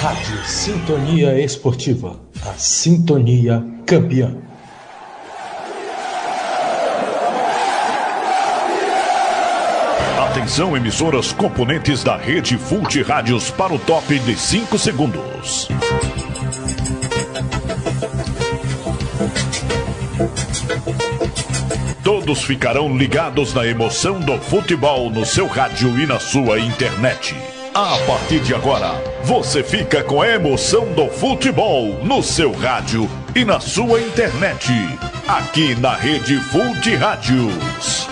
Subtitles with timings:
[0.00, 4.32] Rádio Sintonia Esportiva, a sintonia campeã.
[10.30, 15.66] Atenção, emissoras componentes da rede Fult Rádios para o top de 5 segundos.
[22.04, 27.34] Todos ficarão ligados na emoção do futebol no seu rádio e na sua internet.
[27.80, 33.44] A partir de agora, você fica com a emoção do futebol no seu rádio e
[33.44, 34.72] na sua internet.
[35.28, 38.08] Aqui na rede Fult Rádios.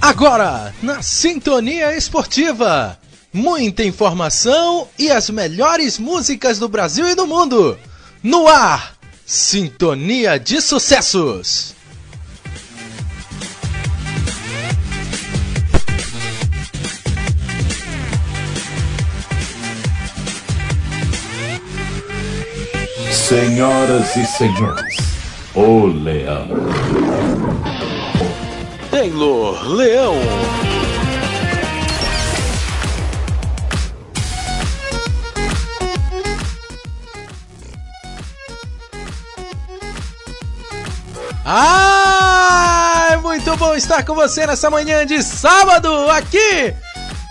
[0.00, 2.98] Agora, na Sintonia Esportiva.
[3.32, 7.78] Muita informação e as melhores músicas do Brasil e do mundo.
[8.24, 11.77] No ar, Sintonia de Sucessos.
[23.28, 24.96] Senhoras e senhores,
[25.54, 26.48] o Leão.
[28.90, 30.14] Taylor Leão.
[41.44, 46.74] Ah, muito bom estar com você nessa manhã de sábado aqui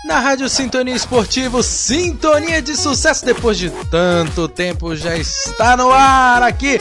[0.08, 3.26] na Rádio Sintonia Esportivo, Sintonia de Sucesso.
[3.26, 6.80] Depois de tanto tempo, já está no ar aqui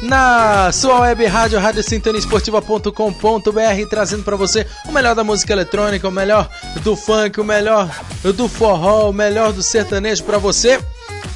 [0.00, 6.48] na sua web rádio, radiosintoniaesportiva.com.br, trazendo para você o melhor da música eletrônica, o melhor
[6.84, 7.90] do funk, o melhor
[8.22, 10.78] do forró, o melhor do sertanejo para você.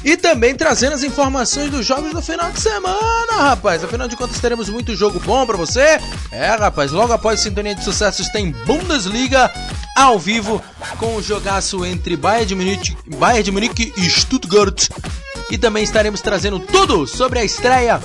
[0.03, 3.83] E também trazendo as informações dos jogos do final de semana, rapaz.
[3.83, 5.99] Afinal de contas, teremos muito jogo bom para você.
[6.31, 9.51] É, rapaz, logo após Sintonia de Sucessos tem Bundesliga
[9.95, 10.61] ao vivo
[10.97, 14.89] com o jogaço entre Bayern de Munique, Bayern de Munique e Stuttgart.
[15.49, 18.01] E também estaremos trazendo tudo sobre a estreia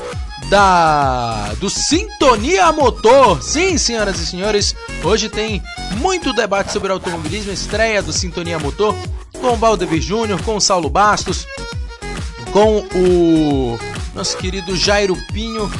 [0.48, 3.42] da do Sintonia Motor.
[3.42, 5.62] Sim, senhoras e senhores, hoje tem
[5.96, 8.94] muito debate sobre automobilismo, estreia do Sintonia Motor
[9.40, 11.46] com o Valdevir Júnior, com o Saulo Bastos,
[12.52, 13.78] com o
[14.14, 15.70] nosso querido Jairo Pinho,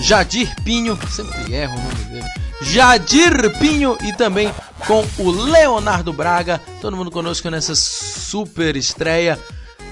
[0.00, 2.26] Jadir Pinho, sempre erro o nome dele.
[2.62, 4.52] Jadir Pinho e também
[4.86, 9.38] com o Leonardo Braga, todo mundo conosco nessa super estreia.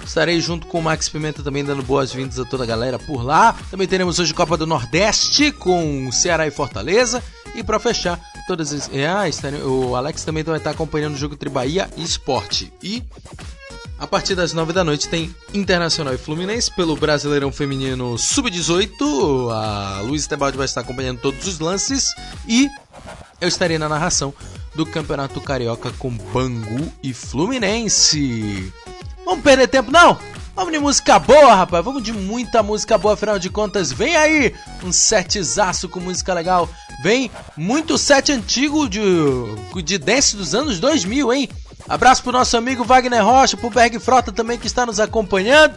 [0.04, 3.56] Estarei junto com o Max Pimenta também dando boas-vindas a toda a galera por lá.
[3.70, 7.22] Também teremos hoje Copa do Nordeste com Ceará e Fortaleza.
[7.56, 8.88] E para fechar, todas as.
[9.12, 9.60] Ah, estarei...
[9.62, 12.72] o Alex também vai estar acompanhando o jogo entre Bahia e Esporte.
[12.80, 13.02] E
[13.98, 19.50] a partir das 9 da noite tem Internacional e Fluminense pelo Brasileirão Feminino Sub-18.
[19.50, 22.14] A Luiz Tebaldi vai estar acompanhando todos os lances.
[22.46, 22.68] E
[23.40, 24.34] eu estarei na narração
[24.74, 28.72] do Campeonato Carioca com Bangu e Fluminense.
[29.24, 30.18] Vamos perder tempo não?
[30.54, 31.84] Vamos de música boa, rapaz.
[31.84, 33.92] Vamos de muita música boa, afinal de contas.
[33.92, 36.68] Vem aí um setzaço com música legal.
[37.02, 39.00] Vem muito set antigo de,
[39.82, 41.48] de dance dos anos 2000, hein?
[41.88, 45.74] Abraço pro nosso amigo Wagner Rocha, pro Berg Frota também que está nos acompanhando.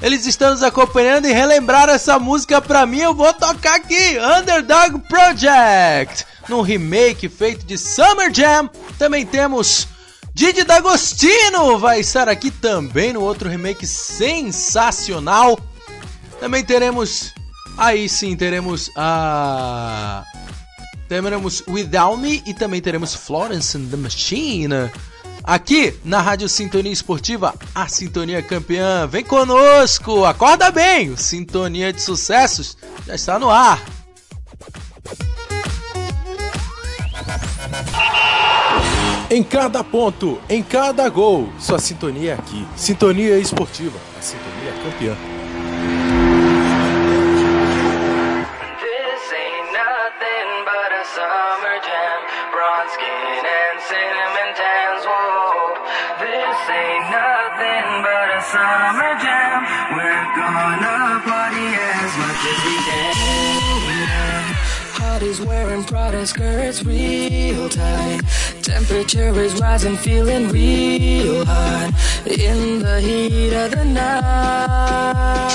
[0.00, 4.98] Eles estão nos acompanhando e relembrar essa música pra mim, eu vou tocar aqui, Underdog
[5.08, 8.68] Project, num remake feito de Summer Jam.
[8.98, 9.86] Também temos
[10.34, 15.58] Didi D'Agostino vai estar aqui também no outro remake sensacional.
[16.40, 17.34] Também teremos,
[17.76, 20.24] aí sim, teremos a
[21.06, 24.90] teremos Without Me e também teremos Florence and the Machine.
[25.44, 29.06] Aqui na Rádio Sintonia Esportiva, a Sintonia Campeã.
[29.08, 31.16] Vem conosco, acorda bem!
[31.16, 32.76] Sintonia de Sucessos
[33.06, 33.82] já está no ar.
[39.28, 42.66] Em cada ponto, em cada gol, sua sintonia é aqui.
[42.76, 45.16] Sintonia Esportiva, a Sintonia Campeã.
[48.78, 52.01] This ain't nothing but a summer jam.
[58.62, 59.58] Summer jam.
[59.96, 61.66] We're gonna party
[61.98, 63.12] as much as we can.
[65.22, 68.22] Is wearing Prada skirts real tight.
[68.60, 71.90] Temperature is rising, feeling real hot.
[72.26, 75.48] In the heat of the night.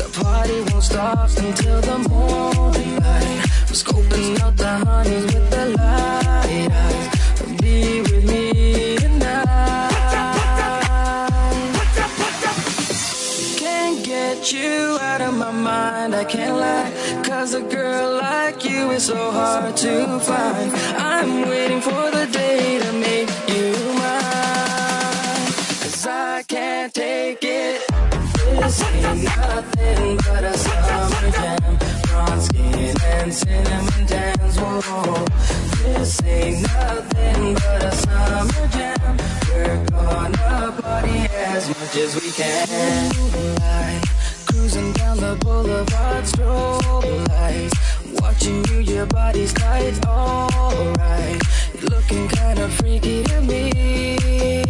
[0.00, 3.40] The party won't stop until the morning light.
[3.68, 5.99] I'm scoping out the honeys with the light
[14.40, 16.14] get you out of my mind.
[16.14, 16.90] I can't lie.
[17.24, 20.72] Cause a girl like you is so hard to find.
[20.96, 25.46] I'm waiting for the day to make you mine.
[25.82, 27.82] Cause I can't take it.
[27.90, 31.78] This ain't nothing but a summer jam.
[32.04, 34.56] Bronze skin and cinnamon tans.
[35.84, 39.16] This ain't nothing but a summer jam.
[39.52, 43.10] We're gonna party as much as we can.
[43.16, 44.09] Moonlight,
[44.60, 48.20] cruising down the boulevard, strobe lights.
[48.20, 51.40] Watching you, your body's tight, alright.
[51.82, 54.69] Looking kinda freaky to me.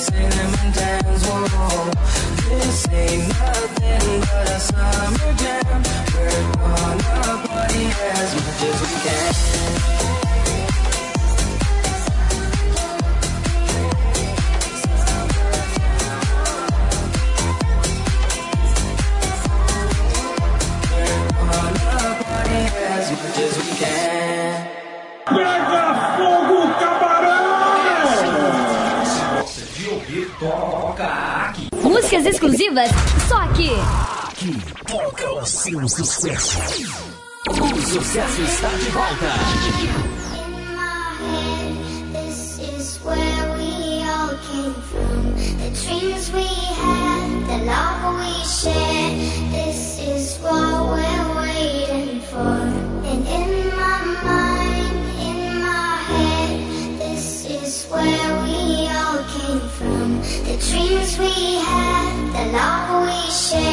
[0.00, 1.22] Cinnamon tans.
[1.26, 1.90] Whoa.
[2.48, 5.82] This ain't nothing but a summer jam.
[6.14, 7.84] We're gonna party
[8.16, 9.34] as much as we can.
[22.92, 25.69] As much as we can.
[31.82, 32.88] Músicas exclusivas
[33.28, 33.68] só aqui.
[34.86, 36.58] Toca o seu sucesso.
[37.46, 39.26] O sucesso está de volta.
[40.32, 41.76] In my head,
[42.14, 45.34] this is where we all came from.
[45.58, 49.20] The dreams we had, the love we shared.
[49.52, 52.64] This is what we're waiting for.
[53.04, 58.39] And in my mind, in my head, this is where
[60.50, 61.30] The dreams we
[61.62, 63.69] had, the love we shared.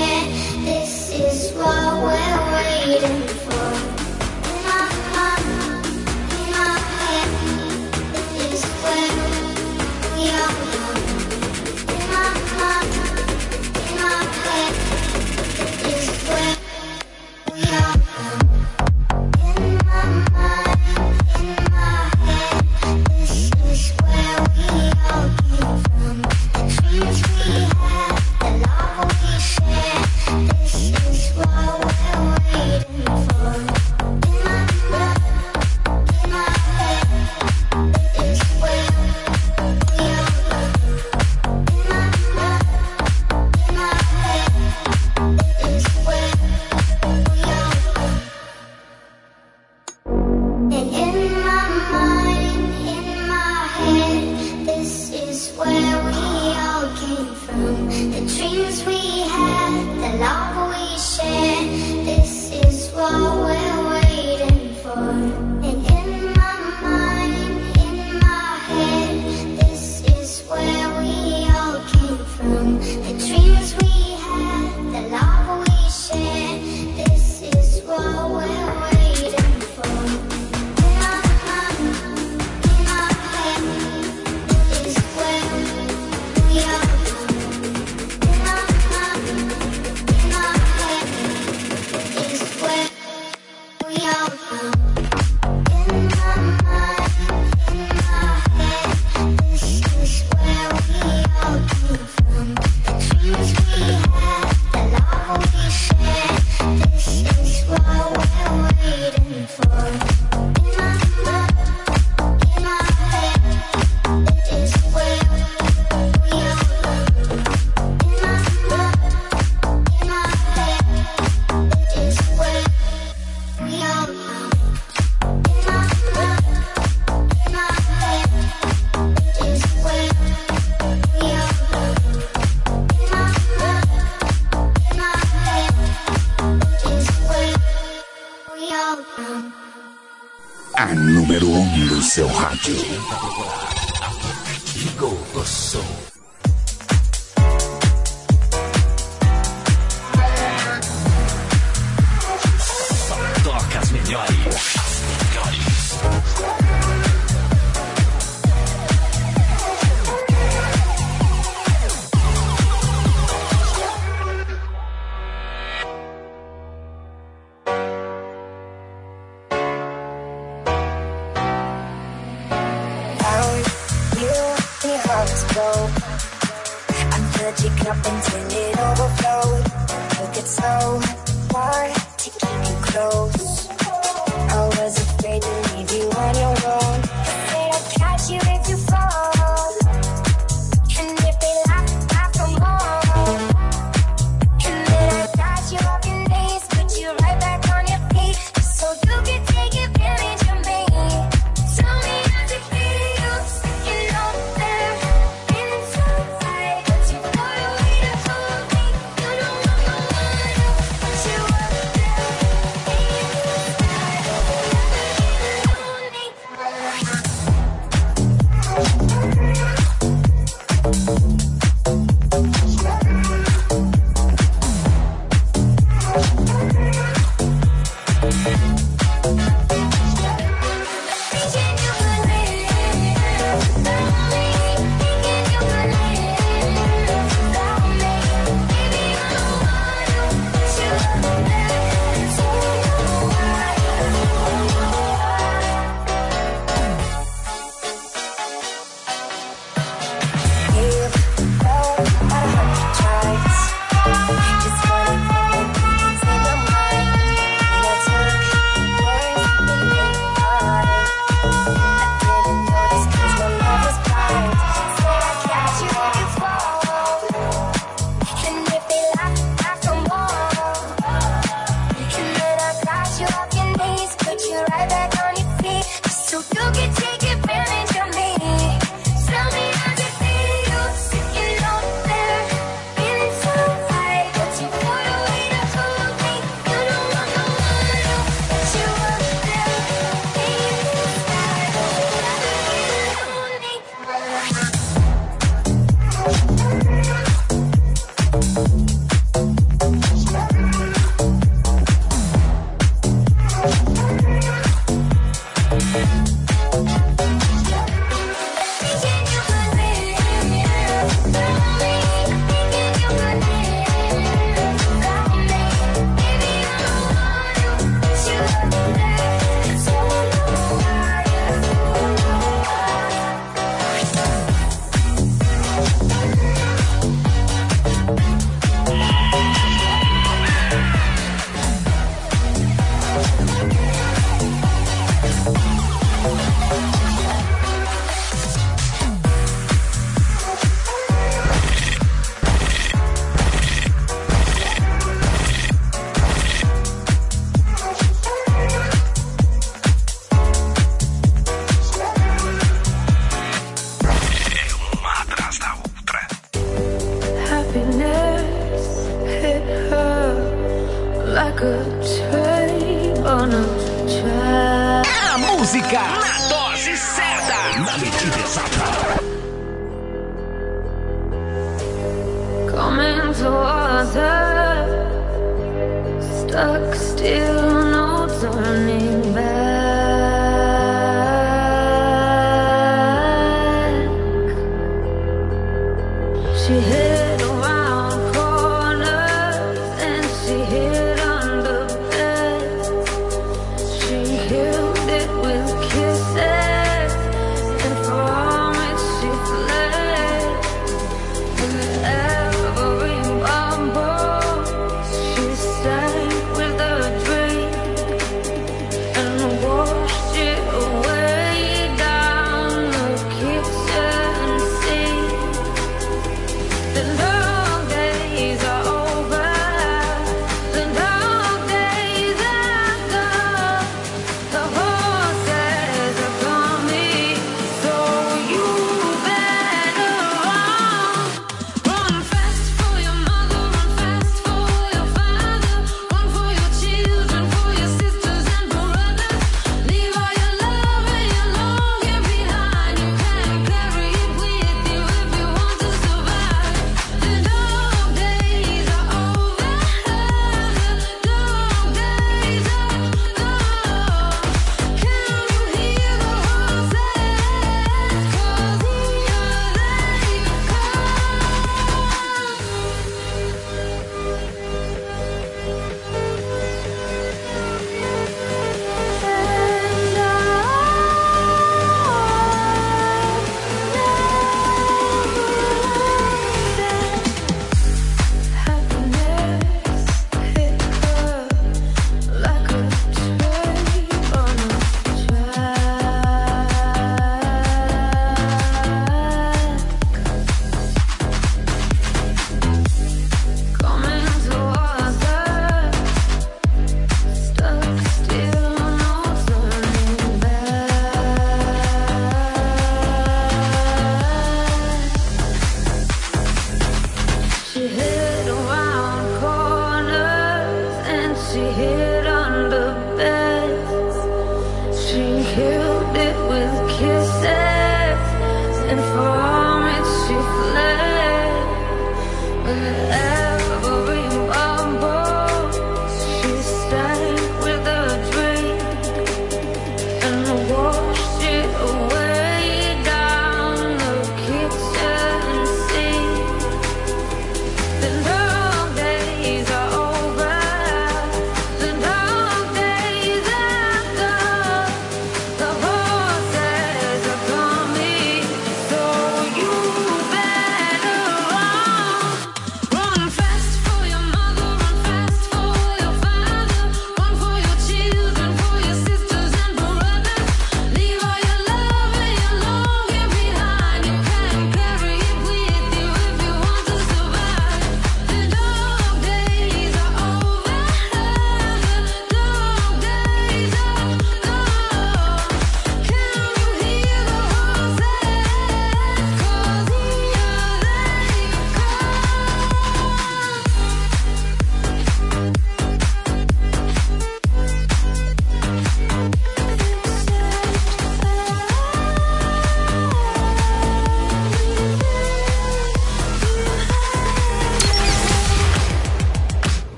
[142.17, 142.75] 刘汉俊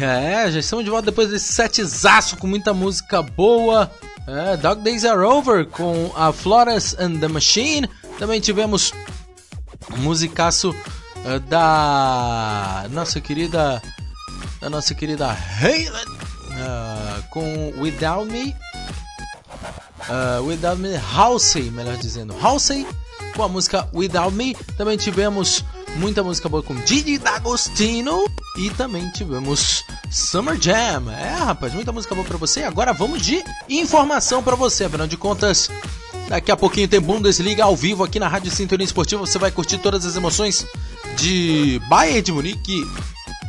[0.00, 3.90] é, já estamos de volta depois desse setzaço com muita música boa.
[4.26, 7.88] É, Dog Days Are Over com a Flores and the Machine.
[8.18, 8.92] Também tivemos
[9.92, 10.74] um musicaço
[11.24, 13.82] é, da nossa querida
[14.60, 16.08] da nossa querida Halen
[16.58, 18.54] uh, com Without Me.
[20.08, 22.86] Uh, Without Me, Halsey, melhor dizendo, Halsey
[23.36, 24.54] com a música Without Me.
[24.76, 25.64] Também tivemos
[25.96, 28.24] muita música boa com Didi D'Agostino
[28.56, 31.10] e também tivemos Summer Jam.
[31.10, 32.62] É, rapaz, muita música boa pra você.
[32.62, 35.68] Agora vamos de informação pra você, afinal de contas.
[36.28, 39.24] Daqui a pouquinho tem Bundesliga ao vivo aqui na Rádio Sintonia Esportiva.
[39.24, 40.66] Você vai curtir todas as emoções
[41.16, 42.86] de Bayern de Munique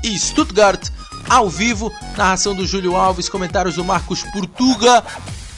[0.03, 0.89] e Stuttgart
[1.27, 1.91] ao vivo.
[2.17, 5.03] Narração do Júlio Alves, comentários do Marcos Portuga.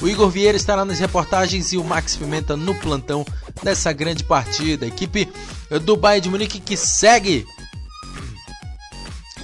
[0.01, 3.23] O Igor Vieira estará nas reportagens e o Max Pimenta no plantão
[3.63, 4.85] dessa grande partida.
[4.85, 5.27] A equipe
[5.83, 7.45] do Bayern de Munique que segue.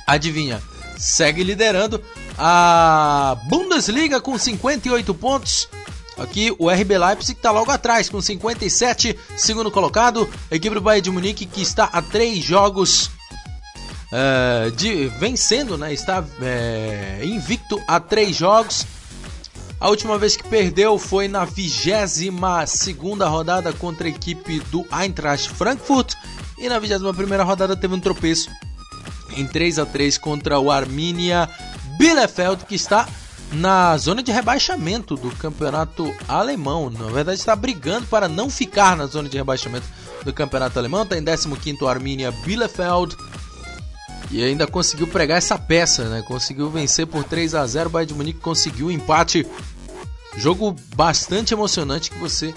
[0.05, 0.61] Adivinha?
[0.97, 2.01] Segue liderando
[2.37, 5.69] a Bundesliga com 58 pontos.
[6.17, 10.27] Aqui o RB Leipzig está logo atrás com 57, segundo colocado.
[10.49, 13.11] A equipe do Bayern de Munique que está a três jogos
[14.11, 15.93] uh, de vencendo, né?
[15.93, 18.85] Está uh, invicto a três jogos.
[19.79, 22.29] A última vez que perdeu foi na 22
[23.29, 26.15] rodada contra a equipe do Eintracht Frankfurt.
[26.57, 28.49] E na 21 rodada teve um tropeço
[29.35, 31.47] em 3 a 3 contra o Arminia
[31.99, 33.07] Bielefeld, que está
[33.51, 36.89] na zona de rebaixamento do campeonato alemão.
[36.89, 39.85] Na verdade, está brigando para não ficar na zona de rebaixamento
[40.25, 41.03] do campeonato alemão.
[41.03, 43.15] Está em 15 o Arminia Bielefeld.
[44.29, 46.21] E ainda conseguiu pregar essa peça, né?
[46.21, 49.47] Conseguiu vencer por 3 a 0 O Bayern de Munique conseguiu o empate.
[50.35, 52.53] Jogo bastante emocionante que você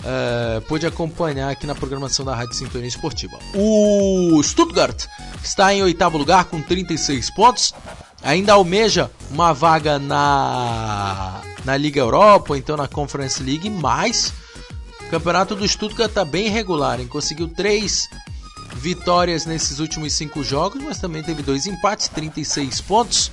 [0.00, 3.38] uh, pôde acompanhar aqui na programação da Rádio Sintonia Esportiva.
[3.54, 5.06] O Stuttgart
[5.42, 7.74] está em oitavo lugar com 36 pontos.
[8.22, 14.32] Ainda almeja uma vaga na, na Liga Europa, ou então na Conference League, mas
[15.00, 17.00] o campeonato do Stuttgart está bem irregular.
[17.00, 17.08] Hein?
[17.08, 18.08] Conseguiu três
[18.74, 23.32] vitórias nesses últimos cinco jogos, mas também teve dois empates, 36 pontos.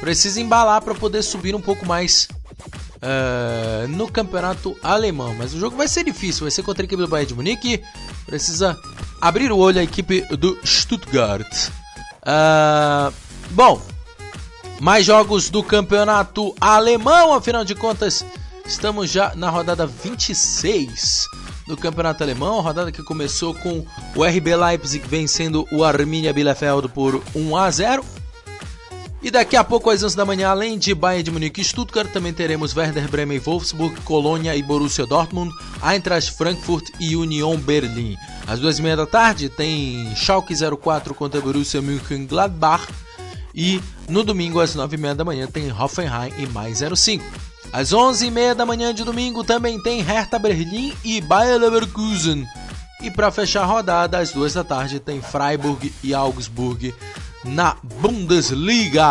[0.00, 2.28] Precisa embalar para poder subir um pouco mais
[2.96, 5.34] uh, no campeonato alemão.
[5.34, 7.82] Mas o jogo vai ser difícil, vai ser contra a equipe do Bayern de Munique.
[8.26, 8.78] Precisa
[9.20, 11.68] abrir o olho a equipe do Stuttgart.
[12.22, 13.12] Uh,
[13.50, 13.80] bom,
[14.80, 18.24] mais jogos do campeonato alemão, afinal de contas,
[18.64, 21.26] estamos já na rodada 26
[21.70, 27.22] do campeonato alemão, rodada que começou com o RB Leipzig vencendo o Arminia Bielefeld por
[27.34, 28.04] 1 a 0.
[29.22, 32.10] E daqui a pouco, às 11 da manhã, além de Bayern de Munique e Stuttgart,
[32.10, 35.52] também teremos Werder Bremen e Wolfsburg, Colônia e Borussia Dortmund,
[35.82, 38.16] Eintracht Frankfurt e Union Berlin.
[38.46, 42.88] Às duas e meia da tarde tem Schalke 04 contra Borussia Mönchengladbach
[43.54, 47.49] e no domingo às nove e meia da manhã tem Hoffenheim e mais 05.
[47.72, 52.46] Às 11h30 da manhã de domingo também tem Hertha Berlim e Bayer Leverkusen.
[53.02, 56.94] E para fechar a rodada, às duas da tarde tem Freiburg e Augsburg
[57.44, 59.06] na Bundesliga.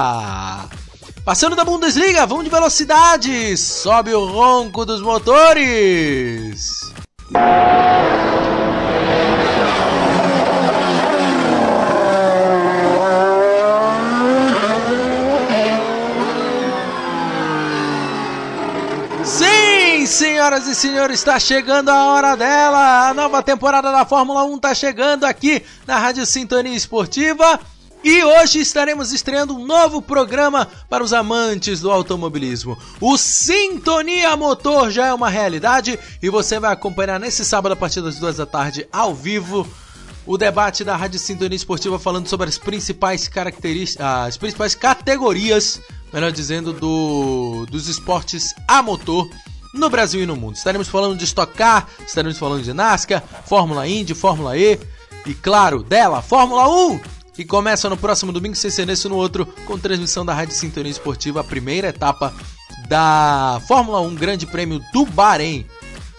[1.23, 3.55] Passando da Bundesliga, vamos de velocidade.
[3.57, 6.79] Sobe o ronco dos motores.
[20.19, 23.07] Senhoras e senhores, está chegando a hora dela.
[23.07, 27.57] A nova temporada da Fórmula 1 está chegando aqui na Rádio Sintonia Esportiva.
[28.03, 32.77] E hoje estaremos estreando um novo programa para os amantes do automobilismo.
[32.99, 38.01] O Sintonia Motor já é uma realidade e você vai acompanhar nesse sábado a partir
[38.01, 39.65] das duas da tarde ao vivo
[40.25, 45.79] o debate da Rádio Sintonia Esportiva falando sobre as principais características, as principais categorias,
[46.11, 49.29] melhor dizendo, do, dos esportes a motor
[49.73, 50.55] no Brasil e no mundo.
[50.55, 54.79] Estaremos falando de Stock Car, estaremos falando de NASCAR, Fórmula Indy, Fórmula E
[55.25, 56.99] e, claro, dela, Fórmula 1,
[57.33, 60.91] que começa no próximo domingo, sem ser nesse no outro, com transmissão da Rádio Sintonia
[60.91, 62.33] Esportiva, a primeira etapa
[62.87, 65.65] da Fórmula 1 Grande Prêmio do Bahrein.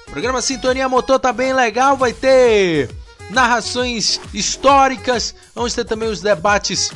[0.06, 2.90] O programa Sintonia Motor tá bem legal, vai ter
[3.30, 6.92] narrações históricas, vamos ter também os debates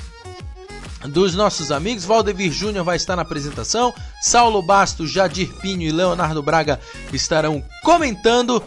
[1.09, 2.05] dos nossos amigos.
[2.05, 3.93] Valdevir Júnior vai estar na apresentação.
[4.21, 6.81] Saulo Bastos, Jadir Pinho e Leonardo Braga
[7.13, 8.63] estarão comentando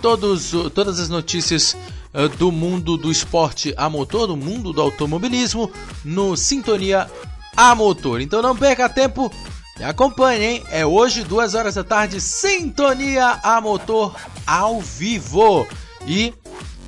[0.00, 1.76] todos, todas as notícias
[2.14, 5.70] uh, do mundo do esporte a motor, do mundo do automobilismo,
[6.04, 7.10] no Sintonia
[7.56, 8.20] a Motor.
[8.20, 9.30] Então não perca tempo
[9.78, 10.64] e acompanhe, hein?
[10.70, 14.14] É hoje, duas horas da tarde, Sintonia a Motor
[14.46, 15.66] ao vivo.
[16.06, 16.32] E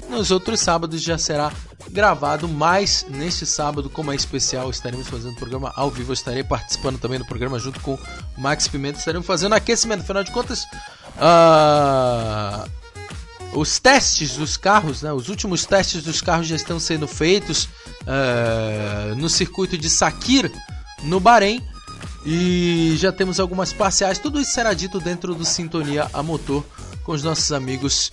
[0.08, 1.52] nos outros sábados já será
[1.90, 6.10] gravado, mas neste sábado, como é especial, estaremos fazendo o programa ao vivo.
[6.10, 8.98] Eu estarei participando também do programa junto com o Max Pimenta.
[8.98, 10.00] Estaremos fazendo aquecimento.
[10.00, 10.64] Afinal de contas,
[11.16, 12.68] uh,
[13.54, 17.68] os testes dos carros, né, os últimos testes dos carros já estão sendo feitos
[18.02, 20.50] uh, no circuito de Sakir,
[21.02, 21.62] no Bahrein.
[22.26, 24.18] E já temos algumas parciais.
[24.18, 26.64] Tudo isso será dito dentro do Sintonia a Motor
[27.04, 28.10] com os nossos amigos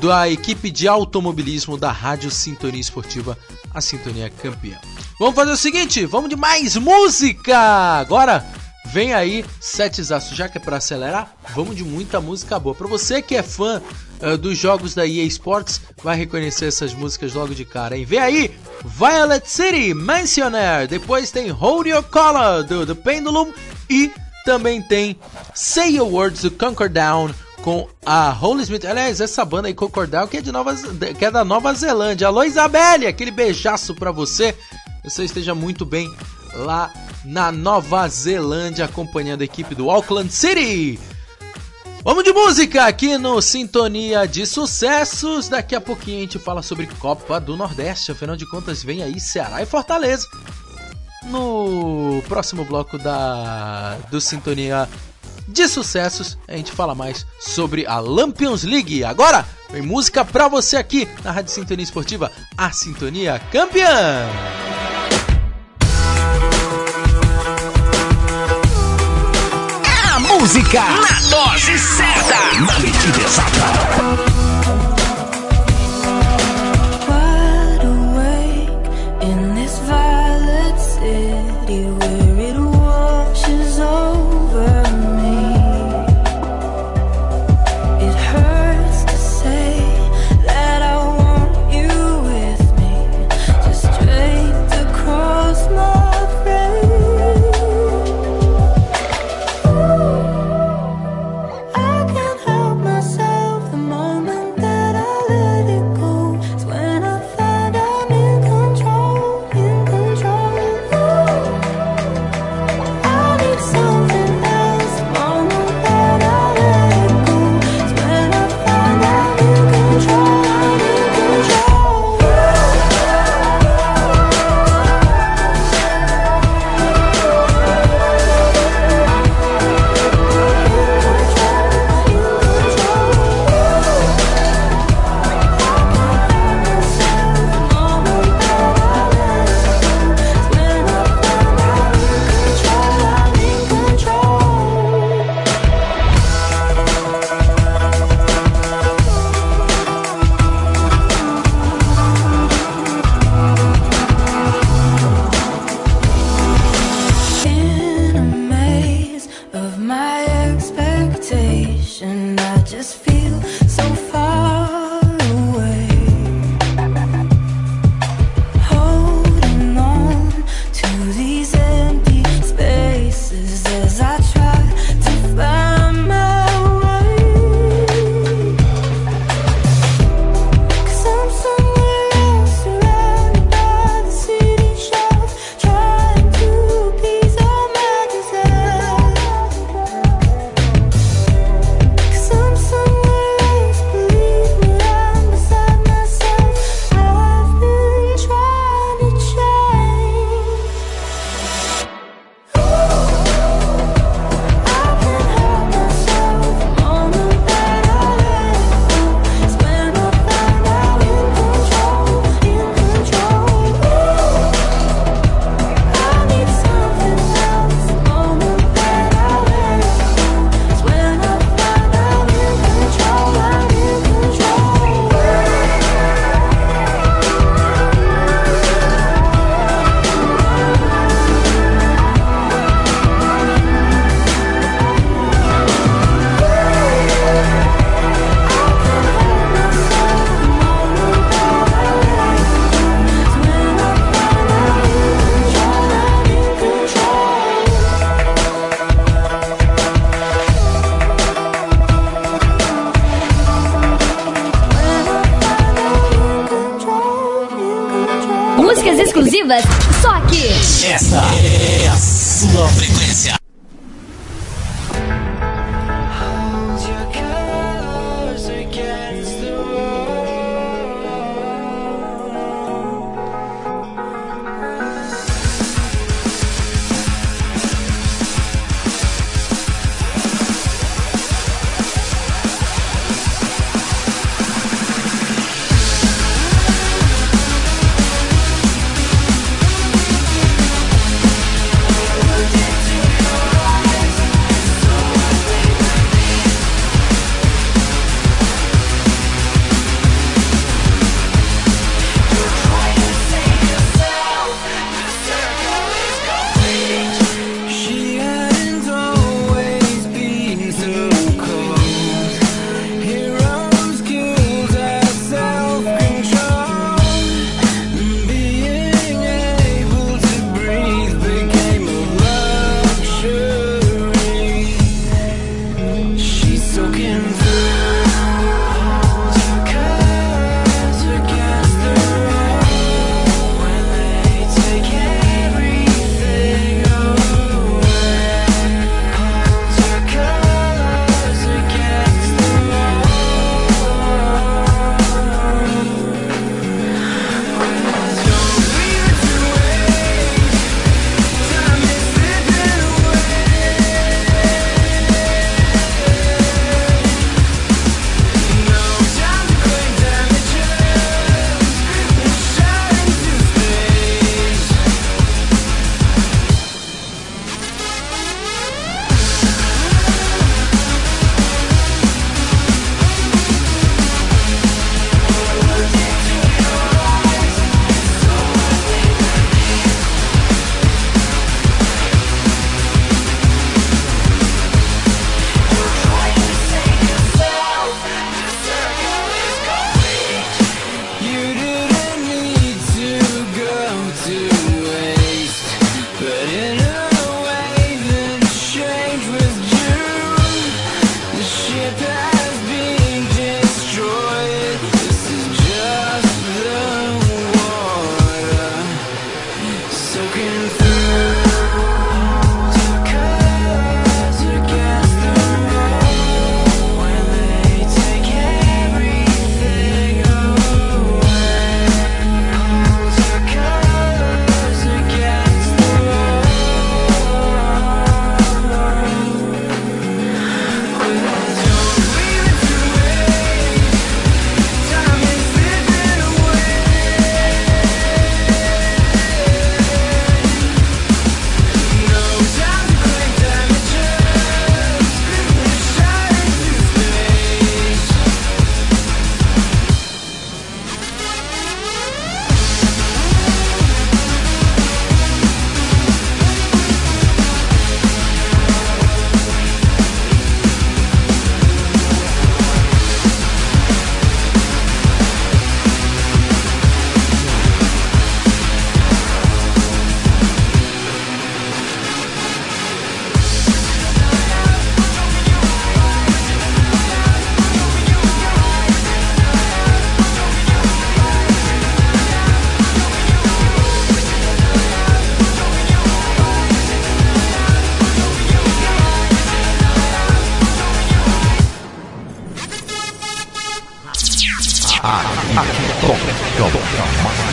[0.00, 3.36] da equipe de automobilismo da Rádio Sintonia Esportiva,
[3.72, 4.78] a Sintonia Campeã.
[5.18, 7.58] Vamos fazer o seguinte, vamos de mais música!
[7.98, 8.44] Agora
[8.86, 12.74] vem aí sete aços, já que é para acelerar, vamos de muita música boa.
[12.74, 13.82] Para você que é fã
[14.20, 18.04] uh, dos jogos da EA Sports, vai reconhecer essas músicas logo de cara, hein?
[18.06, 23.52] Vem aí Violet City, Mentioner, depois tem Hold Your Collar do The Pendulum
[23.88, 24.10] e
[24.44, 25.18] também tem
[25.54, 27.30] Say Your Words do Conquer Down
[27.62, 28.84] com a Holy Smith.
[28.84, 30.74] Aliás, essa banda aí, Concordal, que é, de Nova,
[31.18, 32.26] que é da Nova Zelândia.
[32.26, 34.56] Alô, Isabelle, aquele beijaço pra você.
[35.04, 36.12] Você esteja muito bem
[36.54, 36.92] lá
[37.24, 40.98] na Nova Zelândia, acompanhando a equipe do Auckland City.
[42.02, 45.48] Vamos de música aqui no Sintonia de Sucessos.
[45.48, 48.12] Daqui a pouquinho a gente fala sobre Copa do Nordeste.
[48.12, 50.26] Afinal de contas, vem aí Ceará e Fortaleza.
[51.24, 54.88] No próximo bloco da do Sintonia
[55.50, 59.04] de sucessos, a gente fala mais sobre a Lampions League.
[59.04, 64.28] Agora, vem música pra você aqui na Rádio Sintonia Esportiva, a Sintonia Campeã.
[69.84, 74.29] É a música na dose certa, na medida exata.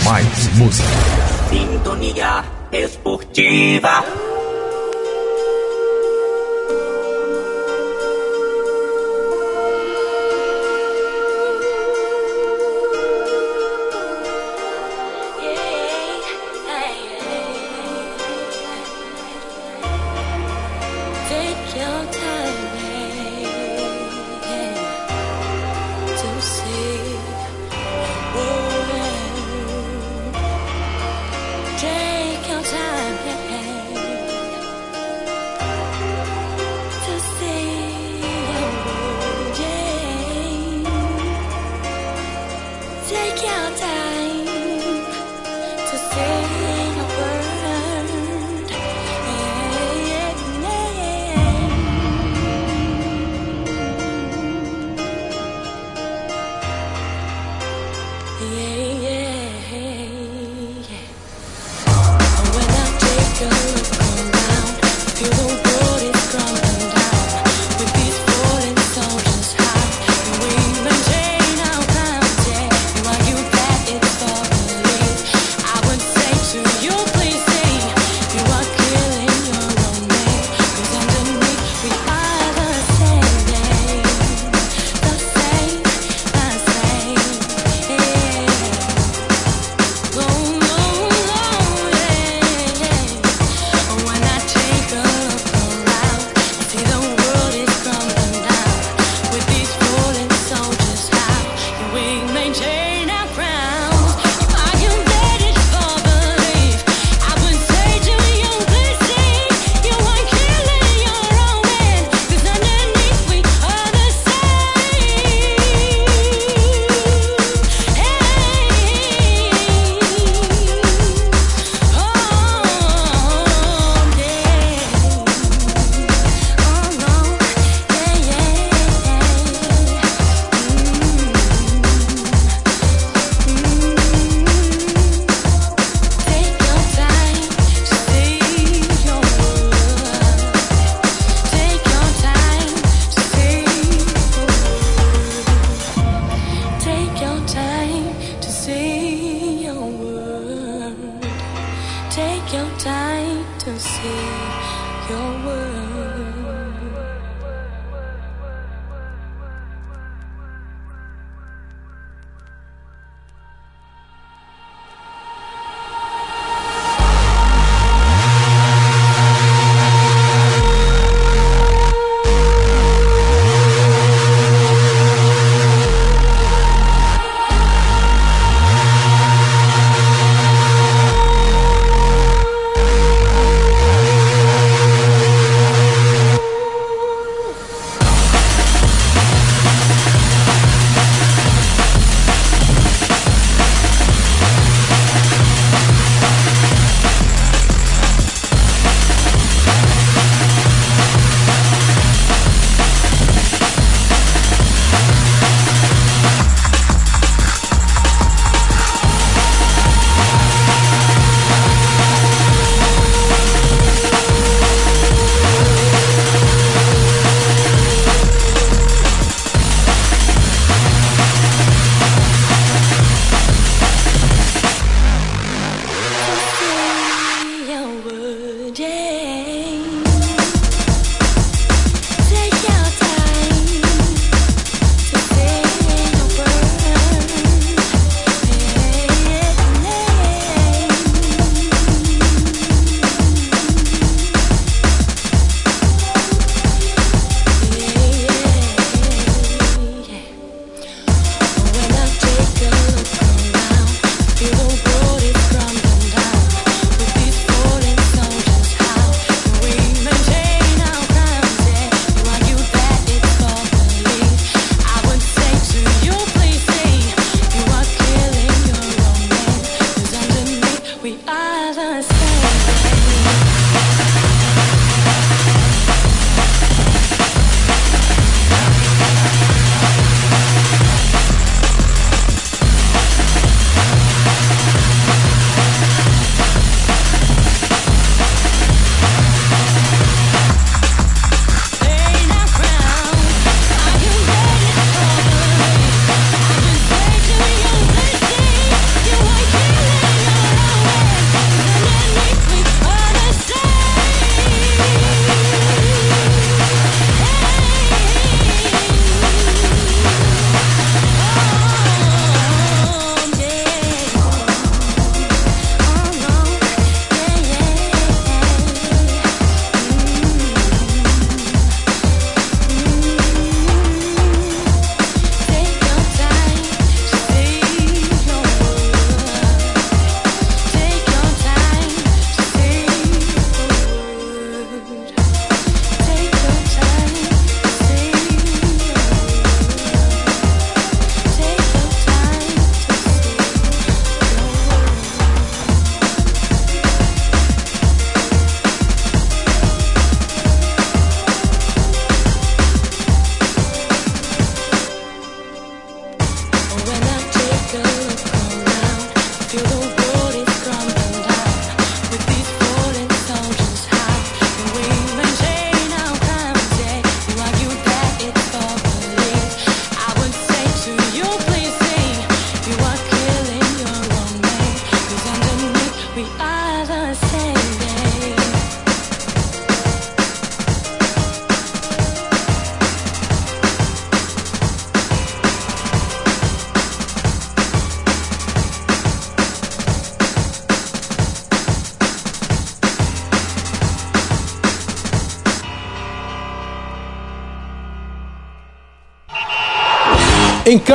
[0.08, 0.88] Mais música.
[1.50, 4.37] Sintonia Esportiva.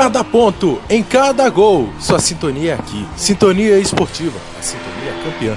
[0.02, 1.88] cada ponto, em cada gol.
[2.00, 3.06] Sua sintonia é aqui.
[3.16, 4.36] Sintonia esportiva.
[4.58, 5.56] A sintonia é campeã.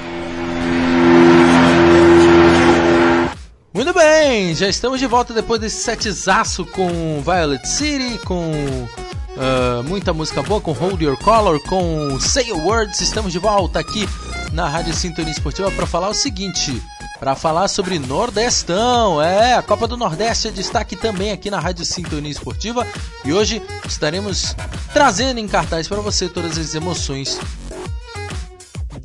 [3.73, 10.13] Muito bem, já estamos de volta depois desse setzaço com Violet City, com uh, muita
[10.13, 13.01] música boa, com Hold Your Color, com Say Your Words.
[13.01, 14.07] Estamos de volta aqui
[14.53, 16.83] na Rádio Sintonia Esportiva para falar o seguinte
[17.19, 19.21] para falar sobre Nordestão.
[19.21, 22.85] É, a Copa do Nordeste é destaque também aqui na Rádio Sintonia Esportiva.
[23.25, 24.55] E hoje estaremos
[24.93, 27.39] trazendo em cartaz para você todas as emoções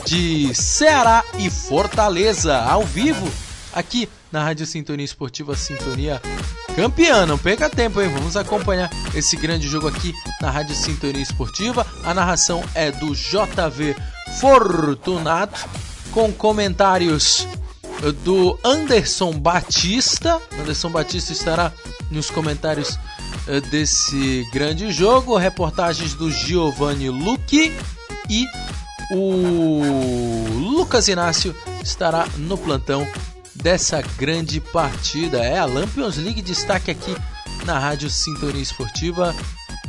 [0.04, 3.30] de Ceará e Fortaleza ao vivo
[3.72, 6.20] aqui na Rádio Sintonia Esportiva Sintonia
[6.76, 7.24] Campeã.
[7.24, 8.10] Não perca tempo, hein?
[8.12, 11.86] Vamos acompanhar esse grande jogo aqui na Rádio Sintonia Esportiva.
[12.04, 13.96] A narração é do JV
[14.38, 15.66] Fortunato
[16.12, 17.46] com comentários
[18.24, 20.40] do Anderson Batista.
[20.58, 21.72] Anderson Batista estará
[22.10, 22.98] nos comentários
[23.70, 25.36] desse grande jogo.
[25.36, 27.72] Reportagens do Giovanni Lucchi
[28.28, 28.46] e
[29.12, 29.82] o
[30.76, 33.06] Lucas Inácio estará no plantão
[33.54, 35.38] dessa grande partida.
[35.38, 37.16] É a Lampions League destaque aqui
[37.64, 39.34] na Rádio Sintonia Esportiva.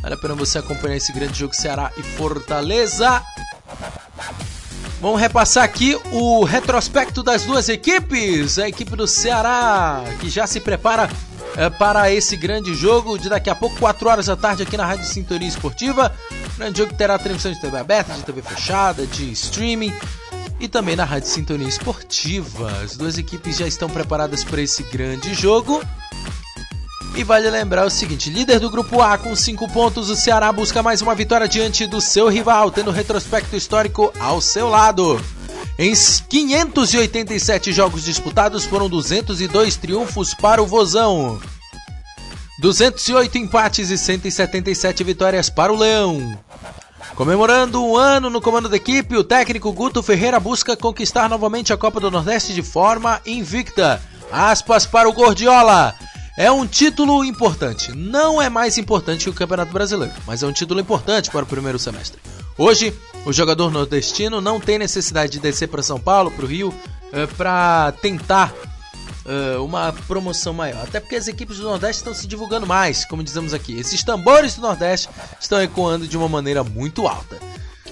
[0.01, 3.23] Vale a pena você acompanhar esse grande jogo Ceará e Fortaleza.
[4.99, 8.59] Vamos repassar aqui o retrospecto das duas equipes.
[8.59, 11.09] A equipe do Ceará, que já se prepara
[11.77, 15.05] para esse grande jogo de daqui a pouco, 4 horas da tarde, aqui na Rádio
[15.05, 16.13] Sintonia Esportiva.
[16.57, 19.93] Grande jogo que terá transmissão de TV aberta, de TV fechada, de streaming
[20.59, 22.71] e também na Rádio Sintonia Esportiva.
[22.83, 25.81] As duas equipes já estão preparadas para esse grande jogo.
[27.15, 30.81] E vale lembrar o seguinte: líder do grupo A com 5 pontos, o Ceará busca
[30.81, 35.19] mais uma vitória diante do seu rival, tendo retrospecto histórico ao seu lado.
[35.81, 41.41] Em 587 jogos disputados, foram 202 triunfos para o Vozão.
[42.59, 46.37] 208 empates e 177 vitórias para o Leão.
[47.15, 51.77] Comemorando um ano no comando da equipe, o técnico Guto Ferreira busca conquistar novamente a
[51.77, 53.99] Copa do Nordeste de forma invicta.
[54.31, 55.95] Aspas para o Gordiola.
[56.37, 57.91] É um título importante.
[57.91, 61.47] Não é mais importante que o Campeonato Brasileiro, mas é um título importante para o
[61.47, 62.21] primeiro semestre.
[62.57, 62.93] Hoje,
[63.25, 66.73] o jogador nordestino não tem necessidade de descer para São Paulo, para o Rio,
[67.13, 68.53] eh, para tentar
[69.25, 70.83] eh, uma promoção maior.
[70.83, 73.79] Até porque as equipes do Nordeste estão se divulgando mais, como dizemos aqui.
[73.79, 77.37] Esses tambores do Nordeste estão ecoando de uma maneira muito alta.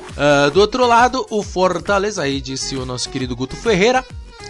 [0.09, 4.03] Uh, do outro lado, o Fortaleza, aí disse o nosso querido Guto Ferreira.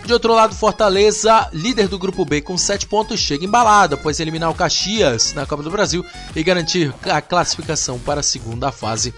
[0.06, 4.50] De outro lado, Fortaleza, líder do grupo B com 7 pontos, chega embalado após eliminar
[4.50, 6.04] o Caxias na Copa do Brasil
[6.36, 9.14] e garantir a classificação para a segunda fase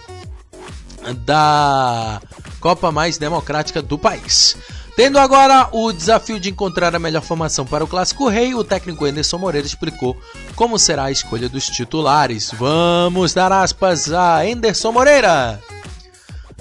[1.26, 2.22] da
[2.60, 4.56] Copa mais democrática do país.
[4.96, 9.06] Tendo agora o desafio de encontrar a melhor formação para o Clássico Rei, o técnico
[9.06, 10.16] Anderson Moreira explicou
[10.56, 12.52] como será a escolha dos titulares.
[12.54, 15.60] Vamos dar aspas a Anderson Moreira.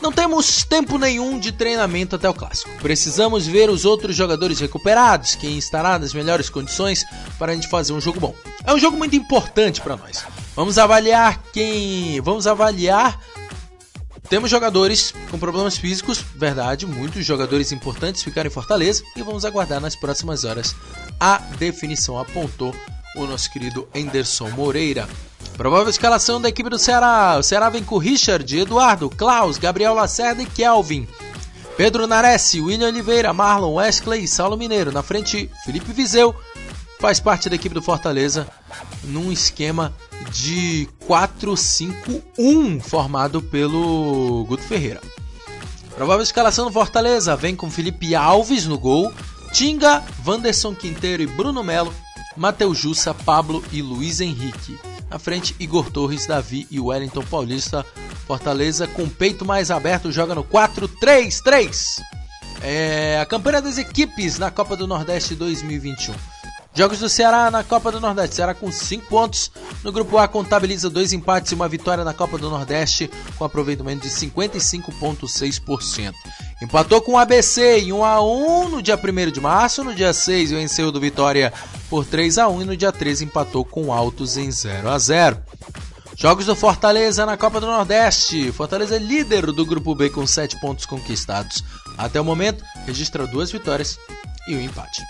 [0.00, 2.70] Não temos tempo nenhum de treinamento até o clássico.
[2.80, 7.04] Precisamos ver os outros jogadores recuperados, quem estará nas melhores condições
[7.38, 8.34] para a gente fazer um jogo bom.
[8.64, 10.24] É um jogo muito importante para nós.
[10.56, 13.20] Vamos avaliar quem, vamos avaliar
[14.30, 19.80] temos jogadores com problemas físicos, verdade, muitos jogadores importantes ficaram em Fortaleza e vamos aguardar
[19.80, 20.74] nas próximas horas
[21.18, 22.72] a definição, apontou
[23.16, 25.08] o nosso querido Anderson Moreira.
[25.56, 27.36] Provável escalação da equipe do Ceará.
[27.38, 31.08] O Ceará vem com Richard, Eduardo, Klaus, Gabriel Lacerda e Kelvin.
[31.76, 34.92] Pedro Nares, William Oliveira, Marlon, Wesley e Saulo Mineiro.
[34.92, 36.34] Na frente, Felipe Viseu.
[37.00, 38.46] Faz parte da equipe do Fortaleza
[39.04, 39.94] num esquema
[40.32, 45.00] de 4-5-1 formado pelo Guto Ferreira.
[45.94, 49.12] Provável escalação do Fortaleza vem com Felipe Alves no gol,
[49.52, 51.92] Tinga, Vanderson Quinteiro e Bruno Melo,
[52.36, 54.78] Matheus Jussa, Pablo e Luiz Henrique.
[55.10, 57.84] Na frente, Igor Torres, Davi e Wellington Paulista.
[58.26, 62.00] Fortaleza com peito mais aberto joga no 4-3-3.
[62.62, 66.14] É a campanha das equipes na Copa do Nordeste 2021.
[66.72, 68.36] Jogos do Ceará na Copa do Nordeste.
[68.36, 69.50] Ceará com 5 pontos.
[69.82, 74.06] No grupo A contabiliza dois empates e uma vitória na Copa do Nordeste com aproveitamento
[74.06, 76.14] de 55,6%.
[76.62, 80.12] Empatou com o ABC em 1 a 1 no dia 1 de março, no dia
[80.12, 81.52] 6 venceu do Vitória
[81.88, 85.42] por 3 a 1 e no dia 13 empatou com Altos em 0 a 0.
[86.16, 88.52] Jogos do Fortaleza na Copa do Nordeste.
[88.52, 91.64] Fortaleza é líder do grupo B com 7 pontos conquistados.
[91.96, 93.98] Até o momento, registra duas vitórias
[94.46, 95.02] e um empate.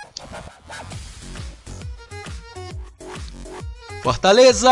[4.02, 4.70] Fortaleza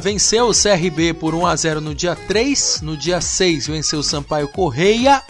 [0.00, 4.02] venceu o CRB por 1 a 0 no dia 3, no dia 6 venceu o
[4.02, 5.20] Sampaio Correia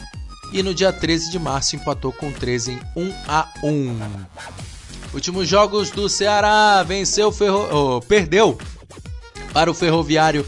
[0.52, 3.98] e no dia 13 de março empatou com 13 em 1 a 1.
[5.14, 7.66] Últimos jogos do Ceará, venceu Ferro...
[7.72, 8.58] Oh, perdeu
[9.54, 10.46] para o Ferroviário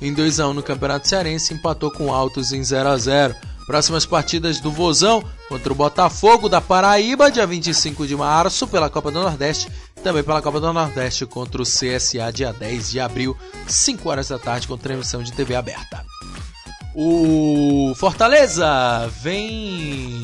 [0.00, 3.36] em 2 a 1 no Campeonato Cearense, empatou com Altos em 0 a 0.
[3.66, 9.12] Próximas partidas do Vozão contra o Botafogo da Paraíba, dia 25 de março, pela Copa
[9.12, 9.68] do Nordeste
[10.02, 13.36] também pela Copa do Nordeste contra o CSA, dia 10 de abril,
[13.66, 16.04] 5 horas da tarde, com transmissão de TV aberta.
[16.94, 20.20] O Fortaleza vem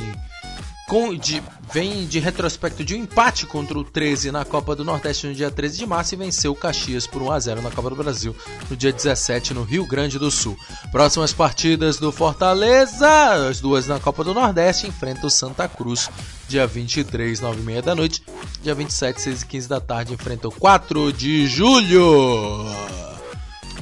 [0.89, 5.27] com, de, vem de retrospecto de um empate contra o 13 na Copa do Nordeste
[5.27, 7.91] no dia 13 de março e venceu o Caxias por 1 a 0 na Copa
[7.91, 8.35] do Brasil
[8.71, 10.59] no dia 17 no Rio Grande do Sul.
[10.91, 13.09] Próximas partidas do Fortaleza,
[13.49, 16.09] as duas na Copa do Nordeste, enfrenta o Santa Cruz
[16.49, 18.23] dia 23, 9 e meia da noite.
[18.63, 22.65] Dia 27, 6 e 15 da tarde, enfrenta o 4 de julho.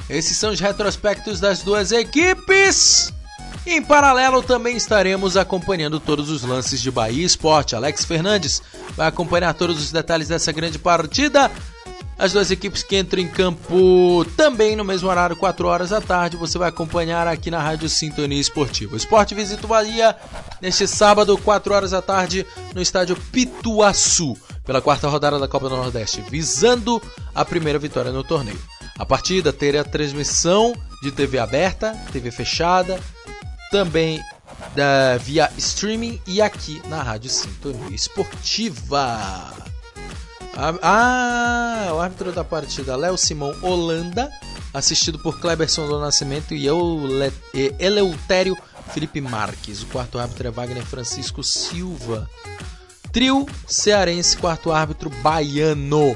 [0.09, 3.13] Esses são os retrospectos das duas equipes.
[3.65, 7.75] Em paralelo, também estaremos acompanhando todos os lances de Bahia Esporte.
[7.75, 8.61] Alex Fernandes
[8.95, 11.51] vai acompanhar todos os detalhes dessa grande partida.
[12.19, 16.35] As duas equipes que entram em campo também no mesmo horário, 4 horas da tarde,
[16.35, 18.95] você vai acompanhar aqui na Rádio Sintonia Esportiva.
[18.95, 20.15] O esporte visita o Bahia
[20.59, 22.43] neste sábado, 4 horas da tarde,
[22.73, 24.35] no estádio Pituaçu,
[24.65, 26.99] pela quarta rodada da Copa do Nordeste, visando
[27.35, 28.59] a primeira vitória no torneio.
[28.97, 32.99] A partida terá transmissão de TV aberta, TV fechada,
[33.71, 34.21] também
[34.75, 39.53] da, via streaming e aqui na Rádio Sintonia Esportiva.
[40.81, 44.31] Ah, o árbitro da partida, Léo Simão Holanda,
[44.73, 46.67] assistido por Kleberson do Nascimento e
[47.77, 48.57] Eleutério
[48.91, 49.83] Felipe Marques.
[49.83, 52.27] O quarto árbitro é Wagner Francisco Silva.
[53.11, 56.15] Trio cearense, quarto árbitro baiano.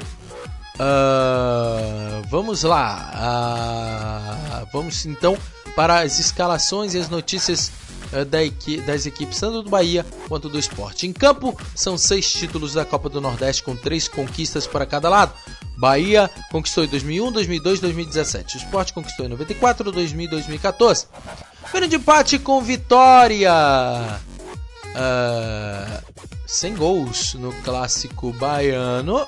[0.80, 3.12] Ah, vamos lá.
[3.14, 5.38] Ah, vamos então
[5.76, 7.72] para as escalações e as notícias
[8.14, 11.08] eh, da equi- das equipes tanto do Bahia quanto do esporte.
[11.08, 15.34] Em campo, são seis títulos da Copa do Nordeste com três conquistas para cada lado.
[15.78, 18.56] Bahia conquistou em 2001, 2002 e 2017.
[18.56, 21.08] O esporte conquistou em 94, 2000 e 2014.
[21.74, 23.52] Vendo de empate com vitória.
[24.96, 26.02] Ah,
[26.46, 29.26] sem gols no clássico baiano.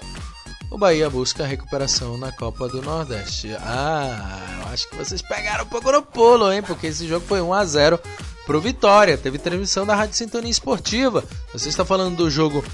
[0.74, 3.56] O Bahia busca a recuperação na Copa do Nordeste.
[3.60, 6.64] Ah, eu acho que vocês pegaram um pouco no pulo, hein?
[6.64, 8.00] Porque esse jogo foi 1 a 0
[8.48, 9.16] pro Vitória.
[9.16, 11.24] Teve transmissão da Rádio Sintonia Esportiva.
[11.54, 12.66] Você está falando do jogo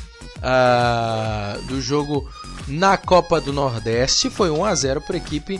[0.41, 2.31] ah, do jogo
[2.69, 5.59] na Copa do Nordeste, foi 1 a 0 para a equipe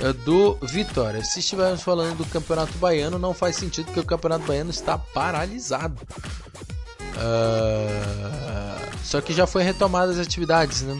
[0.00, 1.22] ah, do Vitória.
[1.22, 6.00] Se estivermos falando do Campeonato Baiano, não faz sentido porque o Campeonato Baiano está paralisado.
[7.18, 10.98] Ah, só que já foi retomadas as atividades, né?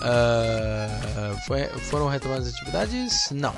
[0.00, 3.28] Ah, foi- foram retomadas as atividades?
[3.30, 3.54] Não.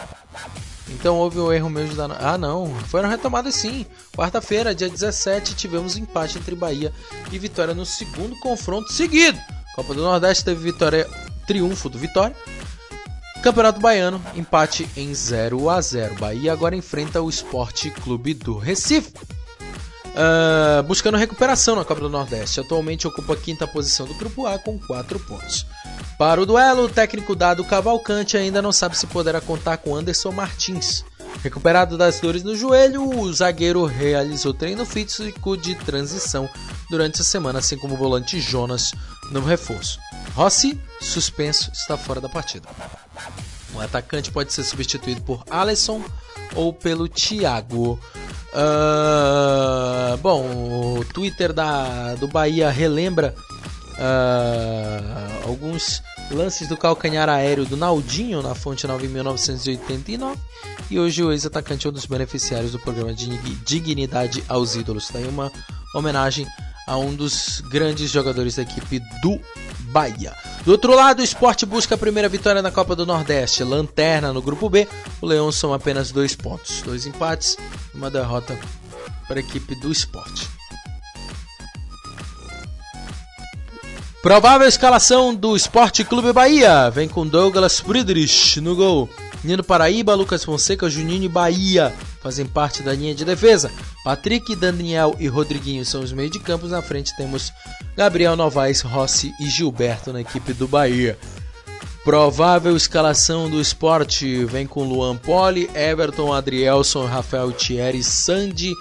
[0.88, 2.06] Então houve o erro mesmo da.
[2.18, 2.74] Ah, não.
[2.86, 3.86] Foram retomadas sim.
[4.16, 6.92] Quarta-feira, dia 17, tivemos um empate entre Bahia
[7.30, 9.38] e Vitória no segundo confronto seguido.
[9.74, 11.08] Copa do Nordeste teve vitória,
[11.46, 12.34] triunfo do Vitória.
[13.42, 16.16] Campeonato Baiano, empate em 0 a 0.
[16.16, 19.12] Bahia agora enfrenta o Esporte Clube do Recife.
[20.16, 22.60] Ah, buscando recuperação na Copa do Nordeste.
[22.60, 25.66] Atualmente ocupa a quinta posição do Grupo A com 4 pontos.
[26.18, 30.32] Para o duelo, o técnico Dado Cavalcante ainda não sabe se poderá contar com Anderson
[30.32, 31.04] Martins.
[31.42, 36.48] Recuperado das dores no joelho, o zagueiro realizou treino físico de transição
[36.90, 38.92] durante a semana, assim como o volante Jonas
[39.30, 39.98] no reforço.
[40.34, 42.68] Rossi, suspenso, está fora da partida.
[43.72, 46.02] O atacante pode ser substituído por Alisson
[46.54, 47.98] ou pelo Thiago.
[48.52, 53.34] Ah, bom, o Twitter da, do Bahia relembra
[53.98, 55.00] ah,
[55.46, 60.36] alguns lances do calcanhar aéreo do Naldinho na Fonte Nova em 1989
[60.90, 65.08] e hoje o ex-atacante é um dos beneficiários do programa de Dignidade aos Ídolos.
[65.08, 65.50] Tem uma
[65.94, 66.46] homenagem
[66.86, 69.40] a um dos grandes jogadores da equipe do
[69.90, 70.34] Bahia.
[70.64, 73.64] Do outro lado, o esporte busca a primeira vitória na Copa do Nordeste.
[73.64, 74.86] Lanterna no grupo B,
[75.20, 77.56] o Leão são apenas dois pontos, dois empates
[77.94, 78.58] e uma derrota
[79.26, 80.48] para a equipe do esporte.
[84.22, 86.90] Provável escalação do Esporte Clube Bahia.
[86.90, 89.08] Vem com Douglas Friedrich no gol.
[89.42, 93.70] Nino Paraíba, Lucas Fonseca, Juninho e Bahia fazem parte da linha de defesa.
[94.04, 96.66] Patrick, Daniel e Rodriguinho são os meios de campo.
[96.66, 97.52] Na frente temos
[97.96, 101.18] Gabriel Novaes, Rossi e Gilberto na equipe do Bahia.
[102.04, 108.72] Provável escalação do esporte vem com Luan Poli, Everton, Adrielson, Rafael Thierry, Sandy,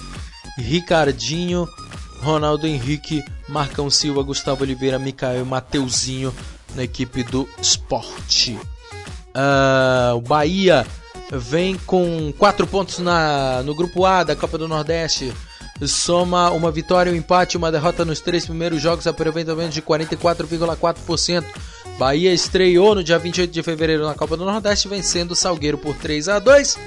[0.58, 1.68] Ricardinho,
[2.22, 6.34] Ronaldo Henrique, Marcão Silva, Gustavo Oliveira, Micael e Mateuzinho
[6.76, 8.58] na equipe do esporte.
[9.34, 10.86] Ah, o Bahia
[11.32, 15.34] vem com 4 pontos na, no grupo A da Copa do Nordeste.
[15.86, 21.46] Soma uma vitória, um empate uma derrota nos três primeiros jogos, aproveitamento de 44,4%.
[21.98, 25.96] Bahia estreou no dia 28 de fevereiro na Copa do Nordeste, vencendo o Salgueiro por
[25.96, 26.78] 3 a 2